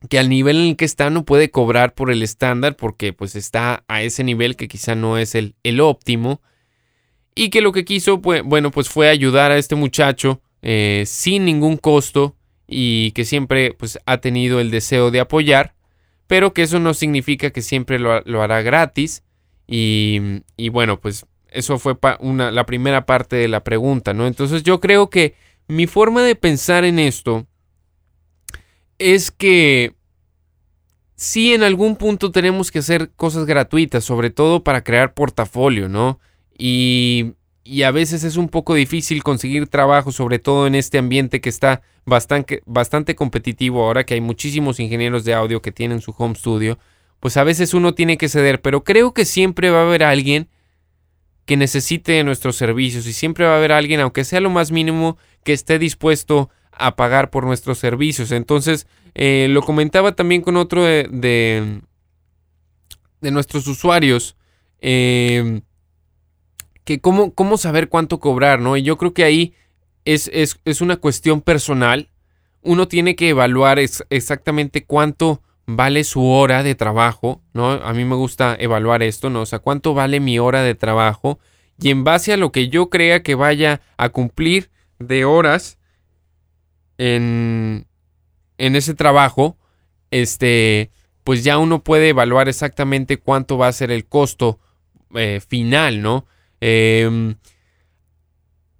que 0.09 0.19
al 0.19 0.29
nivel 0.29 0.57
en 0.57 0.67
el 0.67 0.75
que 0.75 0.85
está 0.85 1.09
no 1.09 1.25
puede 1.25 1.49
cobrar 1.49 1.93
por 1.95 2.11
el 2.11 2.21
estándar 2.21 2.75
porque 2.75 3.13
pues 3.13 3.35
está 3.35 3.83
a 3.87 4.03
ese 4.03 4.23
nivel 4.23 4.55
que 4.55 4.67
quizá 4.67 4.95
no 4.95 5.17
es 5.17 5.33
el, 5.35 5.55
el 5.63 5.81
óptimo 5.81 6.41
y 7.37 7.49
que 7.49 7.61
lo 7.61 7.71
que 7.71 7.85
quiso, 7.85 8.19
pues, 8.19 8.41
bueno, 8.43 8.71
pues 8.71 8.89
fue 8.89 9.09
ayudar 9.09 9.51
a 9.51 9.57
este 9.57 9.75
muchacho 9.75 10.41
eh, 10.63 11.03
sin 11.05 11.45
ningún 11.45 11.77
costo 11.77 12.35
y 12.67 13.11
que 13.11 13.25
siempre 13.25 13.73
pues 13.73 13.99
ha 14.05 14.17
tenido 14.17 14.59
el 14.59 14.71
deseo 14.71 15.11
de 15.11 15.19
apoyar, 15.19 15.75
pero 16.25 16.53
que 16.53 16.63
eso 16.63 16.79
no 16.79 16.95
significa 16.95 17.51
que 17.51 17.61
siempre 17.61 17.99
lo, 17.99 18.41
hará 18.41 18.61
gratis 18.63 19.23
y, 19.67 20.43
y, 20.55 20.69
bueno, 20.69 20.99
pues 20.99 21.25
eso 21.49 21.77
fue 21.77 21.97
una, 22.19 22.51
la 22.51 22.65
primera 22.65 23.05
parte 23.05 23.35
de 23.35 23.47
la 23.47 23.63
pregunta, 23.63 24.13
¿no? 24.13 24.25
Entonces 24.27 24.63
yo 24.63 24.79
creo 24.79 25.09
que 25.09 25.35
mi 25.67 25.87
forma 25.87 26.23
de 26.23 26.35
pensar 26.35 26.85
en 26.85 26.99
esto 26.99 27.45
es 28.97 29.31
que 29.31 29.93
sí 31.15 31.53
en 31.53 31.63
algún 31.63 31.95
punto 31.95 32.31
tenemos 32.31 32.71
que 32.71 32.79
hacer 32.79 33.11
cosas 33.15 33.45
gratuitas, 33.45 34.03
sobre 34.03 34.29
todo 34.29 34.63
para 34.63 34.83
crear 34.83 35.13
portafolio, 35.13 35.89
¿no? 35.89 36.19
y, 36.57 37.33
a 37.83 37.91
veces 37.91 38.23
es 38.23 38.37
un 38.37 38.49
poco 38.49 38.73
difícil 38.73 39.23
conseguir 39.23 39.67
trabajo, 39.67 40.11
sobre 40.11 40.39
todo 40.39 40.67
en 40.67 40.75
este 40.75 40.97
ambiente 40.97 41.41
que 41.41 41.49
está 41.49 41.81
bastante, 42.05 42.63
bastante 42.65 43.15
competitivo 43.15 43.83
ahora 43.83 44.05
que 44.05 44.13
hay 44.15 44.21
muchísimos 44.21 44.79
ingenieros 44.79 45.25
de 45.25 45.33
audio 45.33 45.61
que 45.61 45.71
tienen 45.71 46.01
su 46.01 46.13
home 46.17 46.35
studio, 46.35 46.79
pues 47.19 47.37
a 47.37 47.43
veces 47.43 47.73
uno 47.73 47.93
tiene 47.93 48.17
que 48.17 48.29
ceder, 48.29 48.61
pero 48.61 48.83
creo 48.83 49.13
que 49.13 49.25
siempre 49.25 49.69
va 49.69 49.79
a 49.79 49.87
haber 49.87 50.03
alguien 50.03 50.49
que 51.45 51.57
necesite 51.57 52.23
nuestros 52.23 52.55
servicios 52.57 53.07
y 53.07 53.13
siempre 53.13 53.45
va 53.45 53.53
a 53.53 53.57
haber 53.57 53.71
alguien, 53.71 54.01
aunque 54.01 54.25
sea 54.25 54.41
lo 54.41 54.49
más 54.49 54.71
mínimo, 54.71 55.17
que 55.43 55.53
esté 55.53 55.79
dispuesto 55.79 56.49
a 56.71 56.95
pagar 56.95 57.29
por 57.29 57.45
nuestros 57.45 57.79
servicios. 57.79 58.31
Entonces, 58.31 58.85
eh, 59.15 59.47
lo 59.49 59.61
comentaba 59.61 60.13
también 60.13 60.41
con 60.41 60.57
otro 60.57 60.83
de, 60.83 61.07
de, 63.21 63.31
nuestros 63.31 63.65
usuarios. 63.67 64.35
Eh, 64.79 65.61
que 66.87 67.01
cómo, 67.01 67.33
cómo 67.33 67.57
saber 67.57 67.89
cuánto 67.89 68.21
cobrar, 68.21 68.61
¿no? 68.61 68.77
Y 68.77 68.81
yo 68.81 68.97
creo 68.97 69.13
que 69.13 69.25
ahí 69.25 69.53
es, 70.05 70.31
es, 70.33 70.81
una 70.81 70.95
cuestión 70.95 71.41
personal. 71.41 72.09
Uno 72.61 72.87
tiene 72.87 73.17
que 73.17 73.27
evaluar 73.27 73.77
exactamente 73.77 74.85
cuánto 74.85 75.41
vale 75.67 76.05
su 76.05 76.25
hora 76.25 76.63
de 76.63 76.75
trabajo, 76.75 77.41
¿no? 77.53 77.71
A 77.71 77.93
mí 77.93 78.05
me 78.05 78.15
gusta 78.15 78.55
evaluar 78.57 79.03
esto, 79.03 79.29
¿no? 79.29 79.41
O 79.41 79.45
sea, 79.45 79.59
cuánto 79.59 79.93
vale 79.93 80.19
mi 80.19 80.39
hora 80.39 80.63
de 80.63 80.75
trabajo 80.75 81.39
y 81.79 81.91
en 81.91 82.03
base 82.03 82.33
a 82.33 82.37
lo 82.37 82.51
que 82.51 82.69
yo 82.69 82.89
crea 82.89 83.21
que 83.21 83.35
vaya 83.35 83.81
a 83.97 84.09
cumplir 84.09 84.71
de 84.97 85.25
horas 85.25 85.77
en, 86.97 87.85
en 88.57 88.75
ese 88.75 88.95
trabajo, 88.95 89.57
este, 90.09 90.89
pues 91.23 91.43
ya 91.43 91.57
uno 91.57 91.83
puede 91.83 92.09
evaluar 92.09 92.47
exactamente 92.47 93.17
cuánto 93.17 93.57
va 93.57 93.67
a 93.67 93.73
ser 93.73 93.91
el 93.91 94.05
costo 94.05 94.59
eh, 95.15 95.41
final, 95.45 96.01
¿no? 96.01 96.25
Em, 96.61 97.35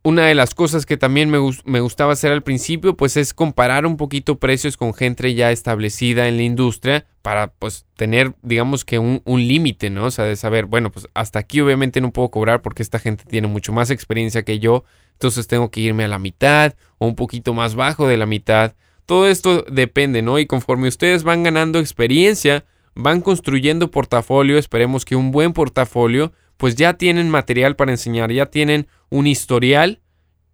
una 0.07 0.27
de 0.27 0.35
las 0.35 0.55
cosas 0.55 0.85
que 0.85 0.95
también 0.95 1.29
me, 1.29 1.79
gustaba 1.81 2.13
hacer 2.13 2.31
al 2.31 2.41
principio, 2.41 2.95
pues 2.95 3.17
es 3.17 3.33
comparar 3.33 3.85
un 3.85 3.97
poquito 3.97 4.39
precios 4.39 4.77
con 4.77 4.93
gente 4.93 5.33
ya 5.33 5.51
establecida 5.51 6.29
en 6.29 6.37
la 6.37 6.43
industria 6.43 7.05
para 7.21 7.47
pues 7.47 7.85
tener, 7.97 8.33
digamos 8.41 8.85
que 8.85 8.99
un, 8.99 9.21
límite, 9.25 9.89
¿no? 9.89 10.05
O 10.05 10.11
sea, 10.11 10.23
de 10.23 10.37
saber, 10.37 10.65
bueno, 10.65 10.93
pues 10.93 11.09
hasta 11.13 11.39
aquí 11.39 11.59
obviamente 11.59 11.99
no 11.99 12.13
puedo 12.13 12.29
cobrar 12.29 12.61
porque 12.61 12.83
esta 12.83 12.99
gente 12.99 13.25
tiene 13.25 13.49
mucho 13.49 13.73
más 13.73 13.89
experiencia 13.89 14.43
que 14.43 14.59
yo, 14.59 14.85
entonces 15.11 15.45
tengo 15.47 15.71
que 15.71 15.81
irme 15.81 16.05
a 16.05 16.07
la 16.07 16.19
mitad 16.19 16.75
o 16.99 17.07
un 17.07 17.15
poquito 17.15 17.53
más 17.53 17.75
bajo 17.75 18.07
de 18.07 18.15
la 18.15 18.25
mitad. 18.25 18.75
Todo 19.05 19.27
esto 19.27 19.63
depende, 19.69 20.21
¿no? 20.21 20.39
Y 20.39 20.45
conforme 20.45 20.87
ustedes 20.87 21.23
van 21.23 21.43
ganando 21.43 21.79
experiencia, 21.79 22.63
van 22.95 23.19
construyendo 23.19 23.91
portafolio, 23.91 24.57
esperemos 24.57 25.03
que 25.03 25.17
un 25.17 25.31
buen 25.31 25.51
portafolio, 25.51 26.31
pues 26.57 26.75
ya 26.75 26.95
tienen 26.95 27.29
material 27.29 27.75
para 27.75 27.91
enseñar, 27.91 28.31
ya 28.31 28.47
tienen 28.47 28.87
un 29.09 29.27
historial, 29.27 30.01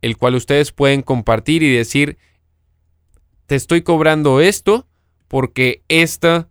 el 0.02 0.18
cual 0.18 0.36
ustedes 0.36 0.72
pueden 0.72 1.02
compartir 1.02 1.64
y 1.64 1.74
decir, 1.74 2.18
te 3.48 3.56
estoy 3.56 3.82
cobrando 3.82 4.42
esto 4.42 4.88
porque 5.28 5.82
esta 5.88 6.50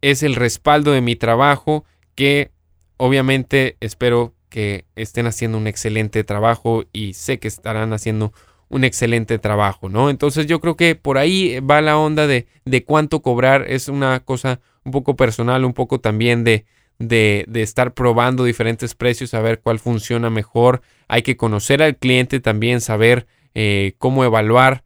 es 0.00 0.22
el 0.22 0.34
respaldo 0.34 0.92
de 0.92 1.00
mi 1.00 1.16
trabajo 1.16 1.84
que 2.14 2.50
obviamente 2.96 3.76
espero 3.80 4.34
que 4.48 4.84
estén 4.96 5.26
haciendo 5.26 5.56
un 5.58 5.66
excelente 5.66 6.24
trabajo 6.24 6.84
y 6.92 7.14
sé 7.14 7.38
que 7.38 7.48
estarán 7.48 7.92
haciendo 7.92 8.32
un 8.68 8.84
excelente 8.84 9.38
trabajo, 9.38 9.88
¿no? 9.88 10.10
Entonces 10.10 10.46
yo 10.46 10.60
creo 10.60 10.76
que 10.76 10.94
por 10.94 11.18
ahí 11.18 11.60
va 11.60 11.80
la 11.80 11.96
onda 11.96 12.26
de, 12.26 12.46
de 12.64 12.84
cuánto 12.84 13.22
cobrar, 13.22 13.64
es 13.68 13.88
una 13.88 14.20
cosa 14.20 14.60
un 14.84 14.92
poco 14.92 15.14
personal, 15.14 15.64
un 15.64 15.72
poco 15.72 16.00
también 16.00 16.42
de, 16.44 16.64
de, 17.08 17.46
estar 17.54 17.94
probando 17.94 18.44
diferentes 18.44 18.94
precios, 18.94 19.34
a 19.34 19.40
ver 19.40 19.60
cuál 19.60 19.78
funciona 19.78 20.30
mejor. 20.30 20.82
Hay 21.08 21.22
que 21.22 21.36
conocer 21.36 21.82
al 21.82 21.96
cliente 21.96 22.40
también, 22.40 22.80
saber 22.80 23.26
eh, 23.54 23.94
cómo 23.98 24.24
evaluar 24.24 24.84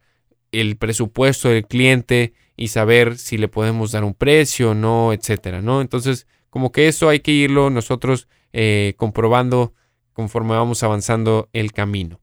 el 0.51 0.77
presupuesto 0.77 1.49
del 1.49 1.67
cliente 1.67 2.33
y 2.55 2.69
saber 2.69 3.17
si 3.17 3.37
le 3.37 3.47
podemos 3.47 3.91
dar 3.91 4.03
un 4.03 4.13
precio 4.13 4.71
o 4.71 4.73
no, 4.73 5.13
etcétera, 5.13 5.61
¿no? 5.61 5.81
Entonces, 5.81 6.27
como 6.49 6.71
que 6.71 6.87
eso 6.87 7.09
hay 7.09 7.19
que 7.19 7.31
irlo 7.31 7.69
nosotros 7.69 8.27
eh, 8.53 8.93
comprobando 8.97 9.73
conforme 10.13 10.55
vamos 10.55 10.81
avanzando 10.81 11.49
el 11.53 11.71
camino. 11.71 12.19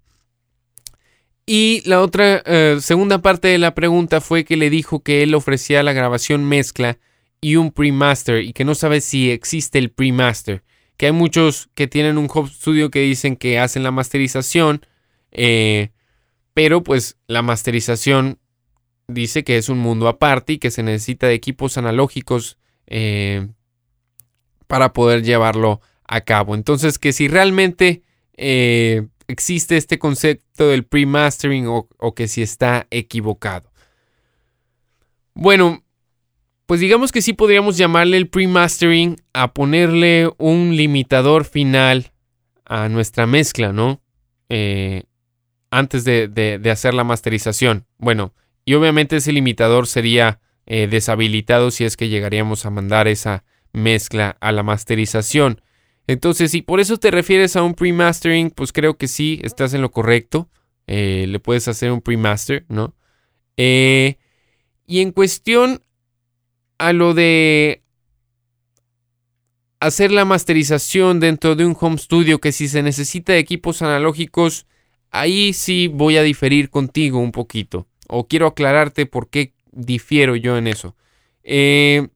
Y 1.46 1.82
la 1.84 2.00
otra 2.00 2.42
eh, 2.46 2.78
segunda 2.80 3.20
parte 3.20 3.48
de 3.48 3.58
la 3.58 3.74
pregunta 3.74 4.20
fue 4.20 4.44
que 4.44 4.56
le 4.56 4.70
dijo 4.70 5.00
que 5.00 5.22
él 5.22 5.34
ofrecía 5.34 5.82
la 5.82 5.92
grabación 5.92 6.44
mezcla 6.44 6.98
y 7.44 7.56
un 7.56 7.72
pre-master 7.72 8.42
y 8.42 8.54
que 8.54 8.64
no 8.64 8.74
sabe 8.74 9.02
si 9.02 9.30
existe 9.30 9.78
el 9.78 9.90
pre-master. 9.90 10.64
Que 10.96 11.06
hay 11.06 11.12
muchos 11.12 11.68
que 11.74 11.86
tienen 11.86 12.16
un 12.16 12.26
home 12.32 12.48
studio 12.48 12.90
que 12.90 13.00
dicen 13.00 13.36
que 13.36 13.58
hacen 13.58 13.82
la 13.82 13.90
masterización, 13.90 14.86
eh, 15.30 15.90
pero 16.54 16.82
pues 16.82 17.18
la 17.26 17.42
masterización 17.42 18.38
dice 19.08 19.44
que 19.44 19.58
es 19.58 19.68
un 19.68 19.78
mundo 19.78 20.08
aparte 20.08 20.54
y 20.54 20.58
que 20.58 20.70
se 20.70 20.82
necesita 20.82 21.26
de 21.26 21.34
equipos 21.34 21.76
analógicos 21.76 22.56
eh, 22.86 23.46
para 24.66 24.94
poder 24.94 25.22
llevarlo 25.22 25.82
a 26.08 26.22
cabo. 26.22 26.54
Entonces 26.54 26.98
que 26.98 27.12
si 27.12 27.28
realmente 27.28 28.00
eh, 28.38 29.06
existe 29.28 29.76
este 29.76 29.98
concepto 29.98 30.70
del 30.70 30.86
pre-mastering 30.86 31.66
o 31.68 32.14
que 32.14 32.26
si 32.26 32.40
está 32.40 32.86
equivocado. 32.90 33.70
Bueno, 35.34 35.83
pues 36.66 36.80
digamos 36.80 37.12
que 37.12 37.22
sí 37.22 37.32
podríamos 37.34 37.76
llamarle 37.76 38.16
el 38.16 38.28
pre-mastering 38.28 39.20
a 39.32 39.52
ponerle 39.52 40.30
un 40.38 40.76
limitador 40.76 41.44
final 41.44 42.12
a 42.64 42.88
nuestra 42.88 43.26
mezcla, 43.26 43.72
¿no? 43.72 44.00
Eh, 44.48 45.04
antes 45.70 46.04
de, 46.04 46.60
hacer 46.70 46.94
la 46.94 47.04
masterización. 47.04 47.86
Bueno, 47.98 48.32
y 48.64 48.74
obviamente 48.74 49.16
ese 49.16 49.32
limitador 49.32 49.86
sería 49.86 50.40
eh, 50.66 50.86
deshabilitado 50.86 51.70
si 51.70 51.84
es 51.84 51.96
que 51.96 52.08
llegaríamos 52.08 52.64
a 52.64 52.70
mandar 52.70 53.08
esa 53.08 53.44
mezcla 53.72 54.36
a 54.40 54.52
la 54.52 54.62
masterización. 54.62 55.60
Entonces, 56.06 56.52
si 56.52 56.62
por 56.62 56.80
eso 56.80 56.96
te 56.96 57.10
refieres 57.10 57.56
a 57.56 57.62
un 57.62 57.74
pre-mastering, 57.74 58.50
pues 58.50 58.72
creo 58.72 58.96
que 58.96 59.08
sí, 59.08 59.40
estás 59.42 59.74
en 59.74 59.82
lo 59.82 59.90
correcto. 59.90 60.48
Eh, 60.86 61.26
le 61.28 61.40
puedes 61.40 61.66
hacer 61.68 61.92
un 61.92 62.00
pre-master, 62.00 62.64
¿no? 62.68 62.94
y 63.56 65.00
en 65.00 65.12
cuestión 65.12 65.80
a 66.78 66.92
lo 66.92 67.14
de 67.14 67.82
hacer 69.80 70.10
la 70.10 70.24
masterización 70.24 71.20
dentro 71.20 71.56
de 71.56 71.66
un 71.66 71.76
home 71.78 71.98
studio, 71.98 72.40
que 72.40 72.52
si 72.52 72.68
se 72.68 72.82
necesita 72.82 73.36
equipos 73.36 73.82
analógicos, 73.82 74.66
ahí 75.10 75.52
sí 75.52 75.88
voy 75.88 76.16
a 76.16 76.22
diferir 76.22 76.70
contigo 76.70 77.18
un 77.18 77.32
poquito. 77.32 77.86
O 78.08 78.26
quiero 78.26 78.46
aclararte 78.46 79.06
por 79.06 79.28
qué 79.28 79.52
difiero 79.72 80.36
yo 80.36 80.56
en 80.56 80.66
eso. 80.66 80.96
Eh, 81.42 82.08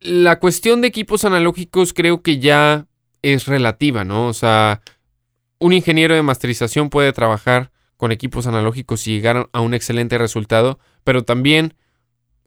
la 0.00 0.38
cuestión 0.38 0.80
de 0.80 0.88
equipos 0.88 1.24
analógicos 1.24 1.92
creo 1.92 2.22
que 2.22 2.38
ya 2.38 2.86
es 3.22 3.46
relativa, 3.46 4.04
¿no? 4.04 4.28
O 4.28 4.32
sea, 4.32 4.80
un 5.58 5.72
ingeniero 5.72 6.14
de 6.14 6.22
masterización 6.22 6.88
puede 6.90 7.12
trabajar 7.12 7.72
con 7.96 8.12
equipos 8.12 8.46
analógicos 8.46 9.06
y 9.06 9.12
llegar 9.12 9.48
a 9.52 9.60
un 9.60 9.74
excelente 9.74 10.16
resultado, 10.18 10.78
pero 11.02 11.24
también 11.24 11.74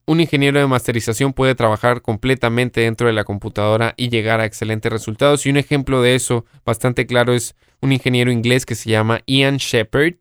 un 0.06 0.20
ingeniero 0.20 0.60
de 0.60 0.68
masterización 0.68 1.34
puede 1.34 1.56
trabajar 1.56 2.02
completamente 2.02 2.82
dentro 2.82 3.08
de 3.08 3.14
la 3.14 3.24
computadora 3.24 3.94
y 3.98 4.10
llegar 4.10 4.40
a 4.42 4.46
excelentes 4.46 4.92
resultados. 4.92 5.46
Y 5.46 5.50
un 5.50 5.58
ejemplo 5.58 6.02
de 6.02 6.16
eso 6.16 6.46
bastante 6.66 7.06
claro 7.06 7.34
es 7.34 7.56
un 7.82 7.92
ingeniero 7.92 8.32
inglés 8.32 8.66
que 8.66 8.76
se 8.76 8.90
llama 8.90 9.22
Ian 9.26 9.58
Shepard. 9.58 10.16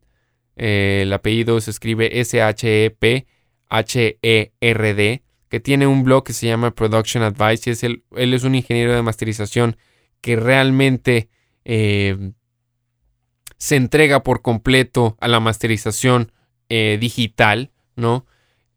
Eh, 0.57 1.01
el 1.03 1.13
apellido 1.13 1.61
se 1.61 1.71
escribe 1.71 2.21
S-H-E-P-H-E-R-D, 2.21 3.23
que 5.49 5.61
tiene 5.61 5.87
un 5.87 6.05
blog 6.05 6.25
que 6.25 6.33
se 6.33 6.47
llama 6.47 6.75
Production 6.75 7.23
Advice. 7.23 7.71
Y 7.71 7.73
es 7.73 7.83
él 7.83 8.05
es 8.11 8.45
un 8.45 8.55
ingeniero 8.55 8.95
de 8.95 9.03
masterización 9.03 9.77
que 10.21 10.37
realmente 10.37 11.29
eh, 11.65 12.33
se 13.57 13.77
entrega 13.77 14.23
por 14.23 14.43
completo 14.43 15.17
a 15.21 15.29
la 15.29 15.41
masterización 15.41 16.33
eh, 16.69 16.99
digital, 17.01 17.71
¿no? 17.97 18.27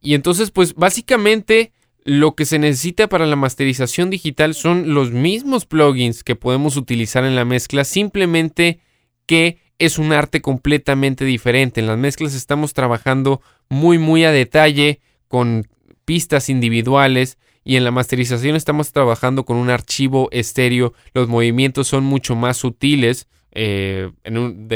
Y 0.04 0.14
entonces, 0.14 0.52
pues 0.52 0.76
básicamente 0.76 1.72
lo 2.04 2.36
que 2.36 2.46
se 2.46 2.60
necesita 2.60 3.08
para 3.08 3.26
la 3.26 3.38
masterización 3.38 4.10
digital 4.10 4.54
son 4.54 4.94
los 4.94 5.12
mismos 5.12 5.66
plugins 5.66 6.24
que 6.24 6.36
podemos 6.36 6.76
utilizar 6.76 7.24
en 7.24 7.36
la 7.36 7.46
mezcla, 7.46 7.86
simplemente 7.86 8.82
que 9.26 9.60
es 9.80 9.98
un 9.98 10.12
arte 10.12 10.42
completamente 10.42 11.24
diferente. 11.24 11.80
En 11.80 11.88
las 11.88 11.98
mezclas 11.98 12.36
estamos 12.36 12.74
trabajando 12.74 13.42
muy 13.70 13.98
muy 13.98 14.26
a 14.26 14.32
detalle 14.32 15.00
con 15.30 15.68
pistas 16.04 16.50
individuales 16.50 17.38
y 17.64 17.78
en 17.78 17.86
la 17.86 17.92
masterización 17.92 18.58
estamos 18.58 18.92
trabajando 18.92 19.46
con 19.46 19.56
un 19.56 19.70
archivo 19.70 20.28
estéreo. 20.32 20.94
Los 21.14 21.30
movimientos 21.30 21.88
son 21.88 22.04
mucho 22.04 22.36
más 22.36 22.58
sutiles. 22.58 23.28
Eh, 23.52 24.12
en 24.26 24.38
un, 24.38 24.68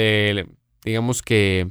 digamos 0.85 1.21
que 1.21 1.67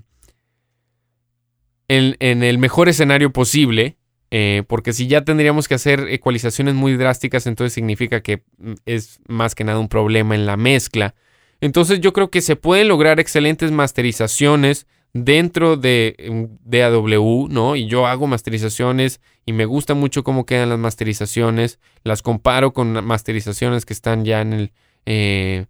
en, 1.88 2.42
el 2.42 2.58
mejor 2.58 2.88
escenario 2.88 3.32
posible, 3.32 3.96
eh, 4.30 4.64
porque 4.66 4.92
si 4.92 5.06
ya 5.06 5.24
tendríamos 5.24 5.68
que 5.68 5.74
hacer 5.74 6.08
ecualizaciones 6.10 6.74
muy 6.74 6.96
drásticas, 6.96 7.46
entonces 7.46 7.72
significa 7.72 8.22
que 8.22 8.42
mm, 8.58 8.72
es 8.86 9.20
más 9.28 9.54
que 9.54 9.64
nada 9.64 9.78
un 9.78 9.88
problema 9.88 10.34
en 10.34 10.46
la 10.46 10.56
mezcla. 10.56 11.14
Entonces 11.60 12.00
yo 12.00 12.12
creo 12.12 12.30
que 12.30 12.42
se 12.42 12.56
pueden 12.56 12.88
lograr 12.88 13.20
excelentes 13.20 13.70
masterizaciones 13.70 14.86
dentro 15.12 15.76
de 15.76 16.16
mm, 16.30 16.68
DAW, 16.68 17.48
¿no? 17.48 17.76
Y 17.76 17.86
yo 17.86 18.06
hago 18.06 18.26
masterizaciones 18.26 19.20
y 19.46 19.52
me 19.52 19.64
gusta 19.64 19.94
mucho 19.94 20.24
cómo 20.24 20.44
quedan 20.44 20.68
las 20.70 20.78
masterizaciones. 20.78 21.78
Las 22.02 22.22
comparo 22.22 22.72
con 22.72 23.04
masterizaciones 23.04 23.86
que 23.86 23.92
están 23.92 24.24
ya 24.24 24.40
en 24.40 24.52
el, 24.52 24.72
eh, 25.06 25.66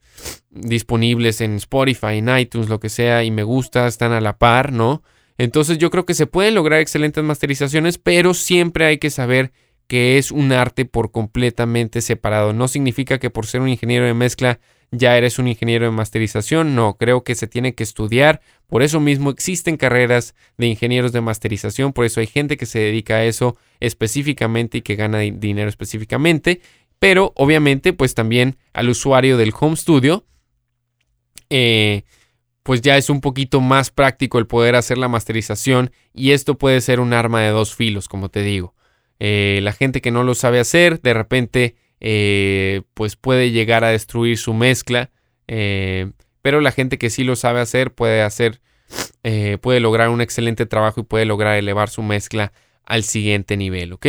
disponibles 0.51 1.43
en 1.43 1.57
Spotify, 1.57 2.17
en 2.19 2.37
iTunes, 2.39 2.71
lo 2.71 2.81
que 2.81 2.89
sea, 2.89 3.23
y 3.23 3.31
me 3.31 3.43
gusta, 3.43 3.87
están 3.87 4.13
a 4.13 4.21
la 4.23 4.39
par, 4.39 4.73
¿no? 4.73 5.03
Entonces 5.39 5.79
yo 5.79 5.91
creo 5.91 6.07
que 6.07 6.15
se 6.15 6.27
pueden 6.27 6.55
lograr 6.55 6.81
excelentes 6.81 7.23
masterizaciones, 7.23 7.99
pero 7.99 8.35
siempre 8.35 8.87
hay 8.87 8.99
que 8.99 9.11
saber 9.11 9.53
que 9.87 10.19
es 10.19 10.33
un 10.33 10.53
arte 10.53 10.85
por 10.85 11.11
completamente 11.11 12.01
separado. 12.01 12.53
No 12.53 12.69
significa 12.69 13.19
que 13.19 13.31
por 13.31 13.47
ser 13.47 13.61
un 13.61 13.69
ingeniero 13.69 14.07
de 14.07 14.15
mezcla 14.15 14.59
ya 14.91 15.17
eres 15.17 15.39
un 15.39 15.49
ingeniero 15.49 15.85
de 15.85 15.93
masterización. 15.93 16.75
No, 16.75 16.97
creo 16.97 17.23
que 17.23 17.35
se 17.35 17.47
tiene 17.47 17.75
que 17.75 17.83
estudiar. 17.83 18.41
Por 18.67 18.83
eso 18.83 19.01
mismo 19.01 19.31
existen 19.31 19.77
carreras 19.77 20.35
de 20.59 20.67
ingenieros 20.67 21.13
de 21.13 21.21
masterización. 21.21 21.93
Por 21.93 22.05
eso 22.05 22.21
hay 22.21 22.27
gente 22.27 22.57
que 22.57 22.67
se 22.67 22.79
dedica 22.79 23.17
a 23.17 23.25
eso 23.25 23.57
específicamente 23.81 24.79
y 24.79 24.83
que 24.83 24.97
gana 24.97 25.19
dinero 25.19 25.69
específicamente. 25.69 26.61
Pero 26.99 27.33
obviamente 27.37 27.93
pues 27.93 28.15
también 28.15 28.57
al 28.73 28.89
usuario 28.89 29.37
del 29.37 29.53
home 29.59 29.77
studio. 29.77 30.25
Eh, 31.51 32.03
pues 32.67 32.81
ya 32.83 32.97
es 32.97 33.11
un 33.11 33.21
poquito 33.21 33.61
más 33.61 33.93
práctico 33.93 34.41
el 34.41 34.49
poder 34.49 34.75
hacer 34.75 34.99
la 34.99 35.07
masterización 35.07 35.93
y 36.13 36.33
esto 36.33 36.59
puede 36.59 36.81
ser 36.81 36.99
un 36.99 37.13
arma 37.13 37.41
de 37.41 37.51
dos 37.51 37.77
filos, 37.77 38.09
como 38.09 38.29
te 38.29 38.43
digo. 38.43 38.75
Eh, 39.21 39.61
la 39.63 39.73
gente 39.73 40.01
que 40.01 40.11
no 40.11 40.25
lo 40.25 40.35
sabe 40.35 40.59
hacer, 40.59 41.01
de 41.01 41.15
repente, 41.15 41.77
eh, 42.01 42.83
pues 42.95 43.15
puede 43.15 43.53
llegar 43.53 43.85
a 43.85 43.91
destruir 43.91 44.37
su 44.37 44.53
mezcla. 44.53 45.13
Eh, 45.47 46.11
pero 46.43 46.61
la 46.61 46.73
gente 46.73 46.99
que 46.99 47.09
sí 47.09 47.23
lo 47.23 47.37
sabe 47.37 47.61
hacer 47.61 47.95
puede 47.95 48.23
hacer, 48.23 48.61
puede 49.61 49.79
lograr 49.79 50.09
un 50.09 50.21
excelente 50.21 50.67
trabajo 50.67 51.03
y 51.03 51.05
puede 51.05 51.25
lograr 51.25 51.57
elevar 51.57 51.89
su 51.89 52.03
mezcla 52.03 52.53
al 52.85 53.05
siguiente 53.05 53.57
nivel, 53.57 53.93
¿ok? 53.93 54.07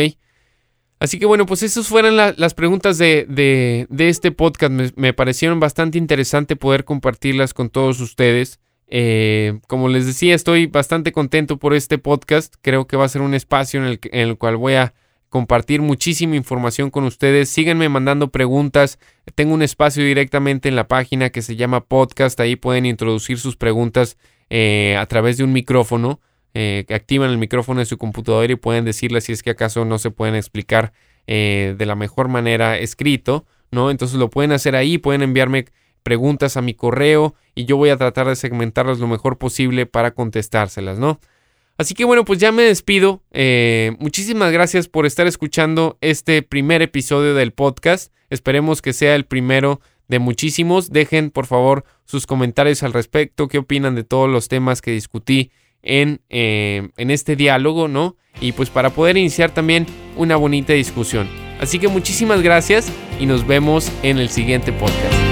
Así 1.00 1.18
que 1.18 1.26
bueno, 1.26 1.46
pues 1.46 1.62
esas 1.62 1.86
fueron 1.86 2.16
las 2.16 2.54
preguntas 2.54 2.98
de, 2.98 3.86
este 3.98 4.32
podcast. 4.32 4.72
Me, 4.96 5.12
parecieron 5.12 5.60
bastante 5.60 5.98
interesante 5.98 6.56
poder 6.56 6.84
compartirlas 6.84 7.54
con 7.54 7.70
todos 7.70 8.00
ustedes. 8.00 8.58
Eh, 8.88 9.60
como 9.68 9.88
les 9.88 10.06
decía, 10.06 10.34
estoy 10.34 10.66
bastante 10.66 11.12
contento 11.12 11.58
por 11.58 11.74
este 11.74 11.98
podcast. 11.98 12.54
Creo 12.62 12.86
que 12.86 12.96
va 12.96 13.04
a 13.04 13.08
ser 13.08 13.22
un 13.22 13.34
espacio 13.34 13.80
en 13.80 13.86
el, 13.86 14.00
en 14.02 14.28
el 14.28 14.38
cual 14.38 14.56
voy 14.56 14.74
a 14.74 14.94
compartir 15.28 15.82
muchísima 15.82 16.36
información 16.36 16.90
con 16.90 17.04
ustedes. 17.04 17.48
Síganme 17.48 17.88
mandando 17.88 18.30
preguntas. 18.30 18.98
Tengo 19.34 19.54
un 19.54 19.62
espacio 19.62 20.04
directamente 20.04 20.68
en 20.68 20.76
la 20.76 20.88
página 20.88 21.30
que 21.30 21.42
se 21.42 21.56
llama 21.56 21.84
podcast. 21.84 22.40
Ahí 22.40 22.56
pueden 22.56 22.86
introducir 22.86 23.38
sus 23.38 23.56
preguntas 23.56 24.16
eh, 24.50 24.96
a 24.98 25.06
través 25.06 25.36
de 25.36 25.44
un 25.44 25.52
micrófono. 25.52 26.20
Eh, 26.54 26.84
que 26.88 26.94
activan 26.94 27.30
el 27.30 27.38
micrófono 27.38 27.80
de 27.80 27.86
su 27.86 27.98
computadora 27.98 28.50
y 28.50 28.56
pueden 28.56 28.84
decirle 28.84 29.20
si 29.20 29.32
es 29.32 29.42
que 29.42 29.50
acaso 29.50 29.84
no 29.84 29.98
se 29.98 30.10
pueden 30.10 30.34
explicar 30.34 30.92
eh, 31.26 31.74
de 31.76 31.86
la 31.86 31.94
mejor 31.94 32.28
manera 32.28 32.78
escrito, 32.78 33.44
¿no? 33.70 33.90
Entonces 33.90 34.18
lo 34.18 34.30
pueden 34.30 34.52
hacer 34.52 34.74
ahí, 34.74 34.96
pueden 34.96 35.22
enviarme 35.22 35.66
preguntas 36.02 36.56
a 36.56 36.62
mi 36.62 36.72
correo 36.72 37.34
y 37.54 37.66
yo 37.66 37.76
voy 37.76 37.90
a 37.90 37.98
tratar 37.98 38.26
de 38.28 38.34
segmentarlas 38.34 38.98
lo 38.98 39.06
mejor 39.06 39.36
posible 39.36 39.84
para 39.84 40.12
contestárselas, 40.12 40.98
¿no? 40.98 41.20
Así 41.76 41.94
que 41.94 42.04
bueno, 42.04 42.24
pues 42.24 42.38
ya 42.38 42.50
me 42.50 42.62
despido. 42.62 43.22
Eh, 43.30 43.94
muchísimas 44.00 44.50
gracias 44.50 44.88
por 44.88 45.04
estar 45.04 45.26
escuchando 45.26 45.98
este 46.00 46.42
primer 46.42 46.80
episodio 46.80 47.34
del 47.34 47.52
podcast. 47.52 48.12
Esperemos 48.30 48.80
que 48.80 48.94
sea 48.94 49.14
el 49.14 49.26
primero 49.26 49.80
de 50.08 50.18
muchísimos. 50.18 50.90
Dejen 50.90 51.30
por 51.30 51.46
favor 51.46 51.84
sus 52.04 52.26
comentarios 52.26 52.82
al 52.82 52.94
respecto, 52.94 53.48
qué 53.48 53.58
opinan 53.58 53.94
de 53.94 54.02
todos 54.02 54.30
los 54.30 54.48
temas 54.48 54.80
que 54.80 54.92
discutí 54.92 55.52
en, 55.88 56.20
eh, 56.28 56.90
en 56.96 57.10
este 57.10 57.34
diálogo, 57.34 57.88
¿no? 57.88 58.16
Y 58.40 58.52
pues 58.52 58.70
para 58.70 58.90
poder 58.90 59.16
iniciar 59.16 59.50
también 59.50 59.86
una 60.16 60.36
bonita 60.36 60.72
discusión. 60.72 61.28
Así 61.58 61.80
que 61.80 61.88
muchísimas 61.88 62.40
gracias 62.42 62.92
y 63.18 63.26
nos 63.26 63.44
vemos 63.44 63.90
en 64.04 64.18
el 64.18 64.28
siguiente 64.28 64.72
podcast. 64.72 65.27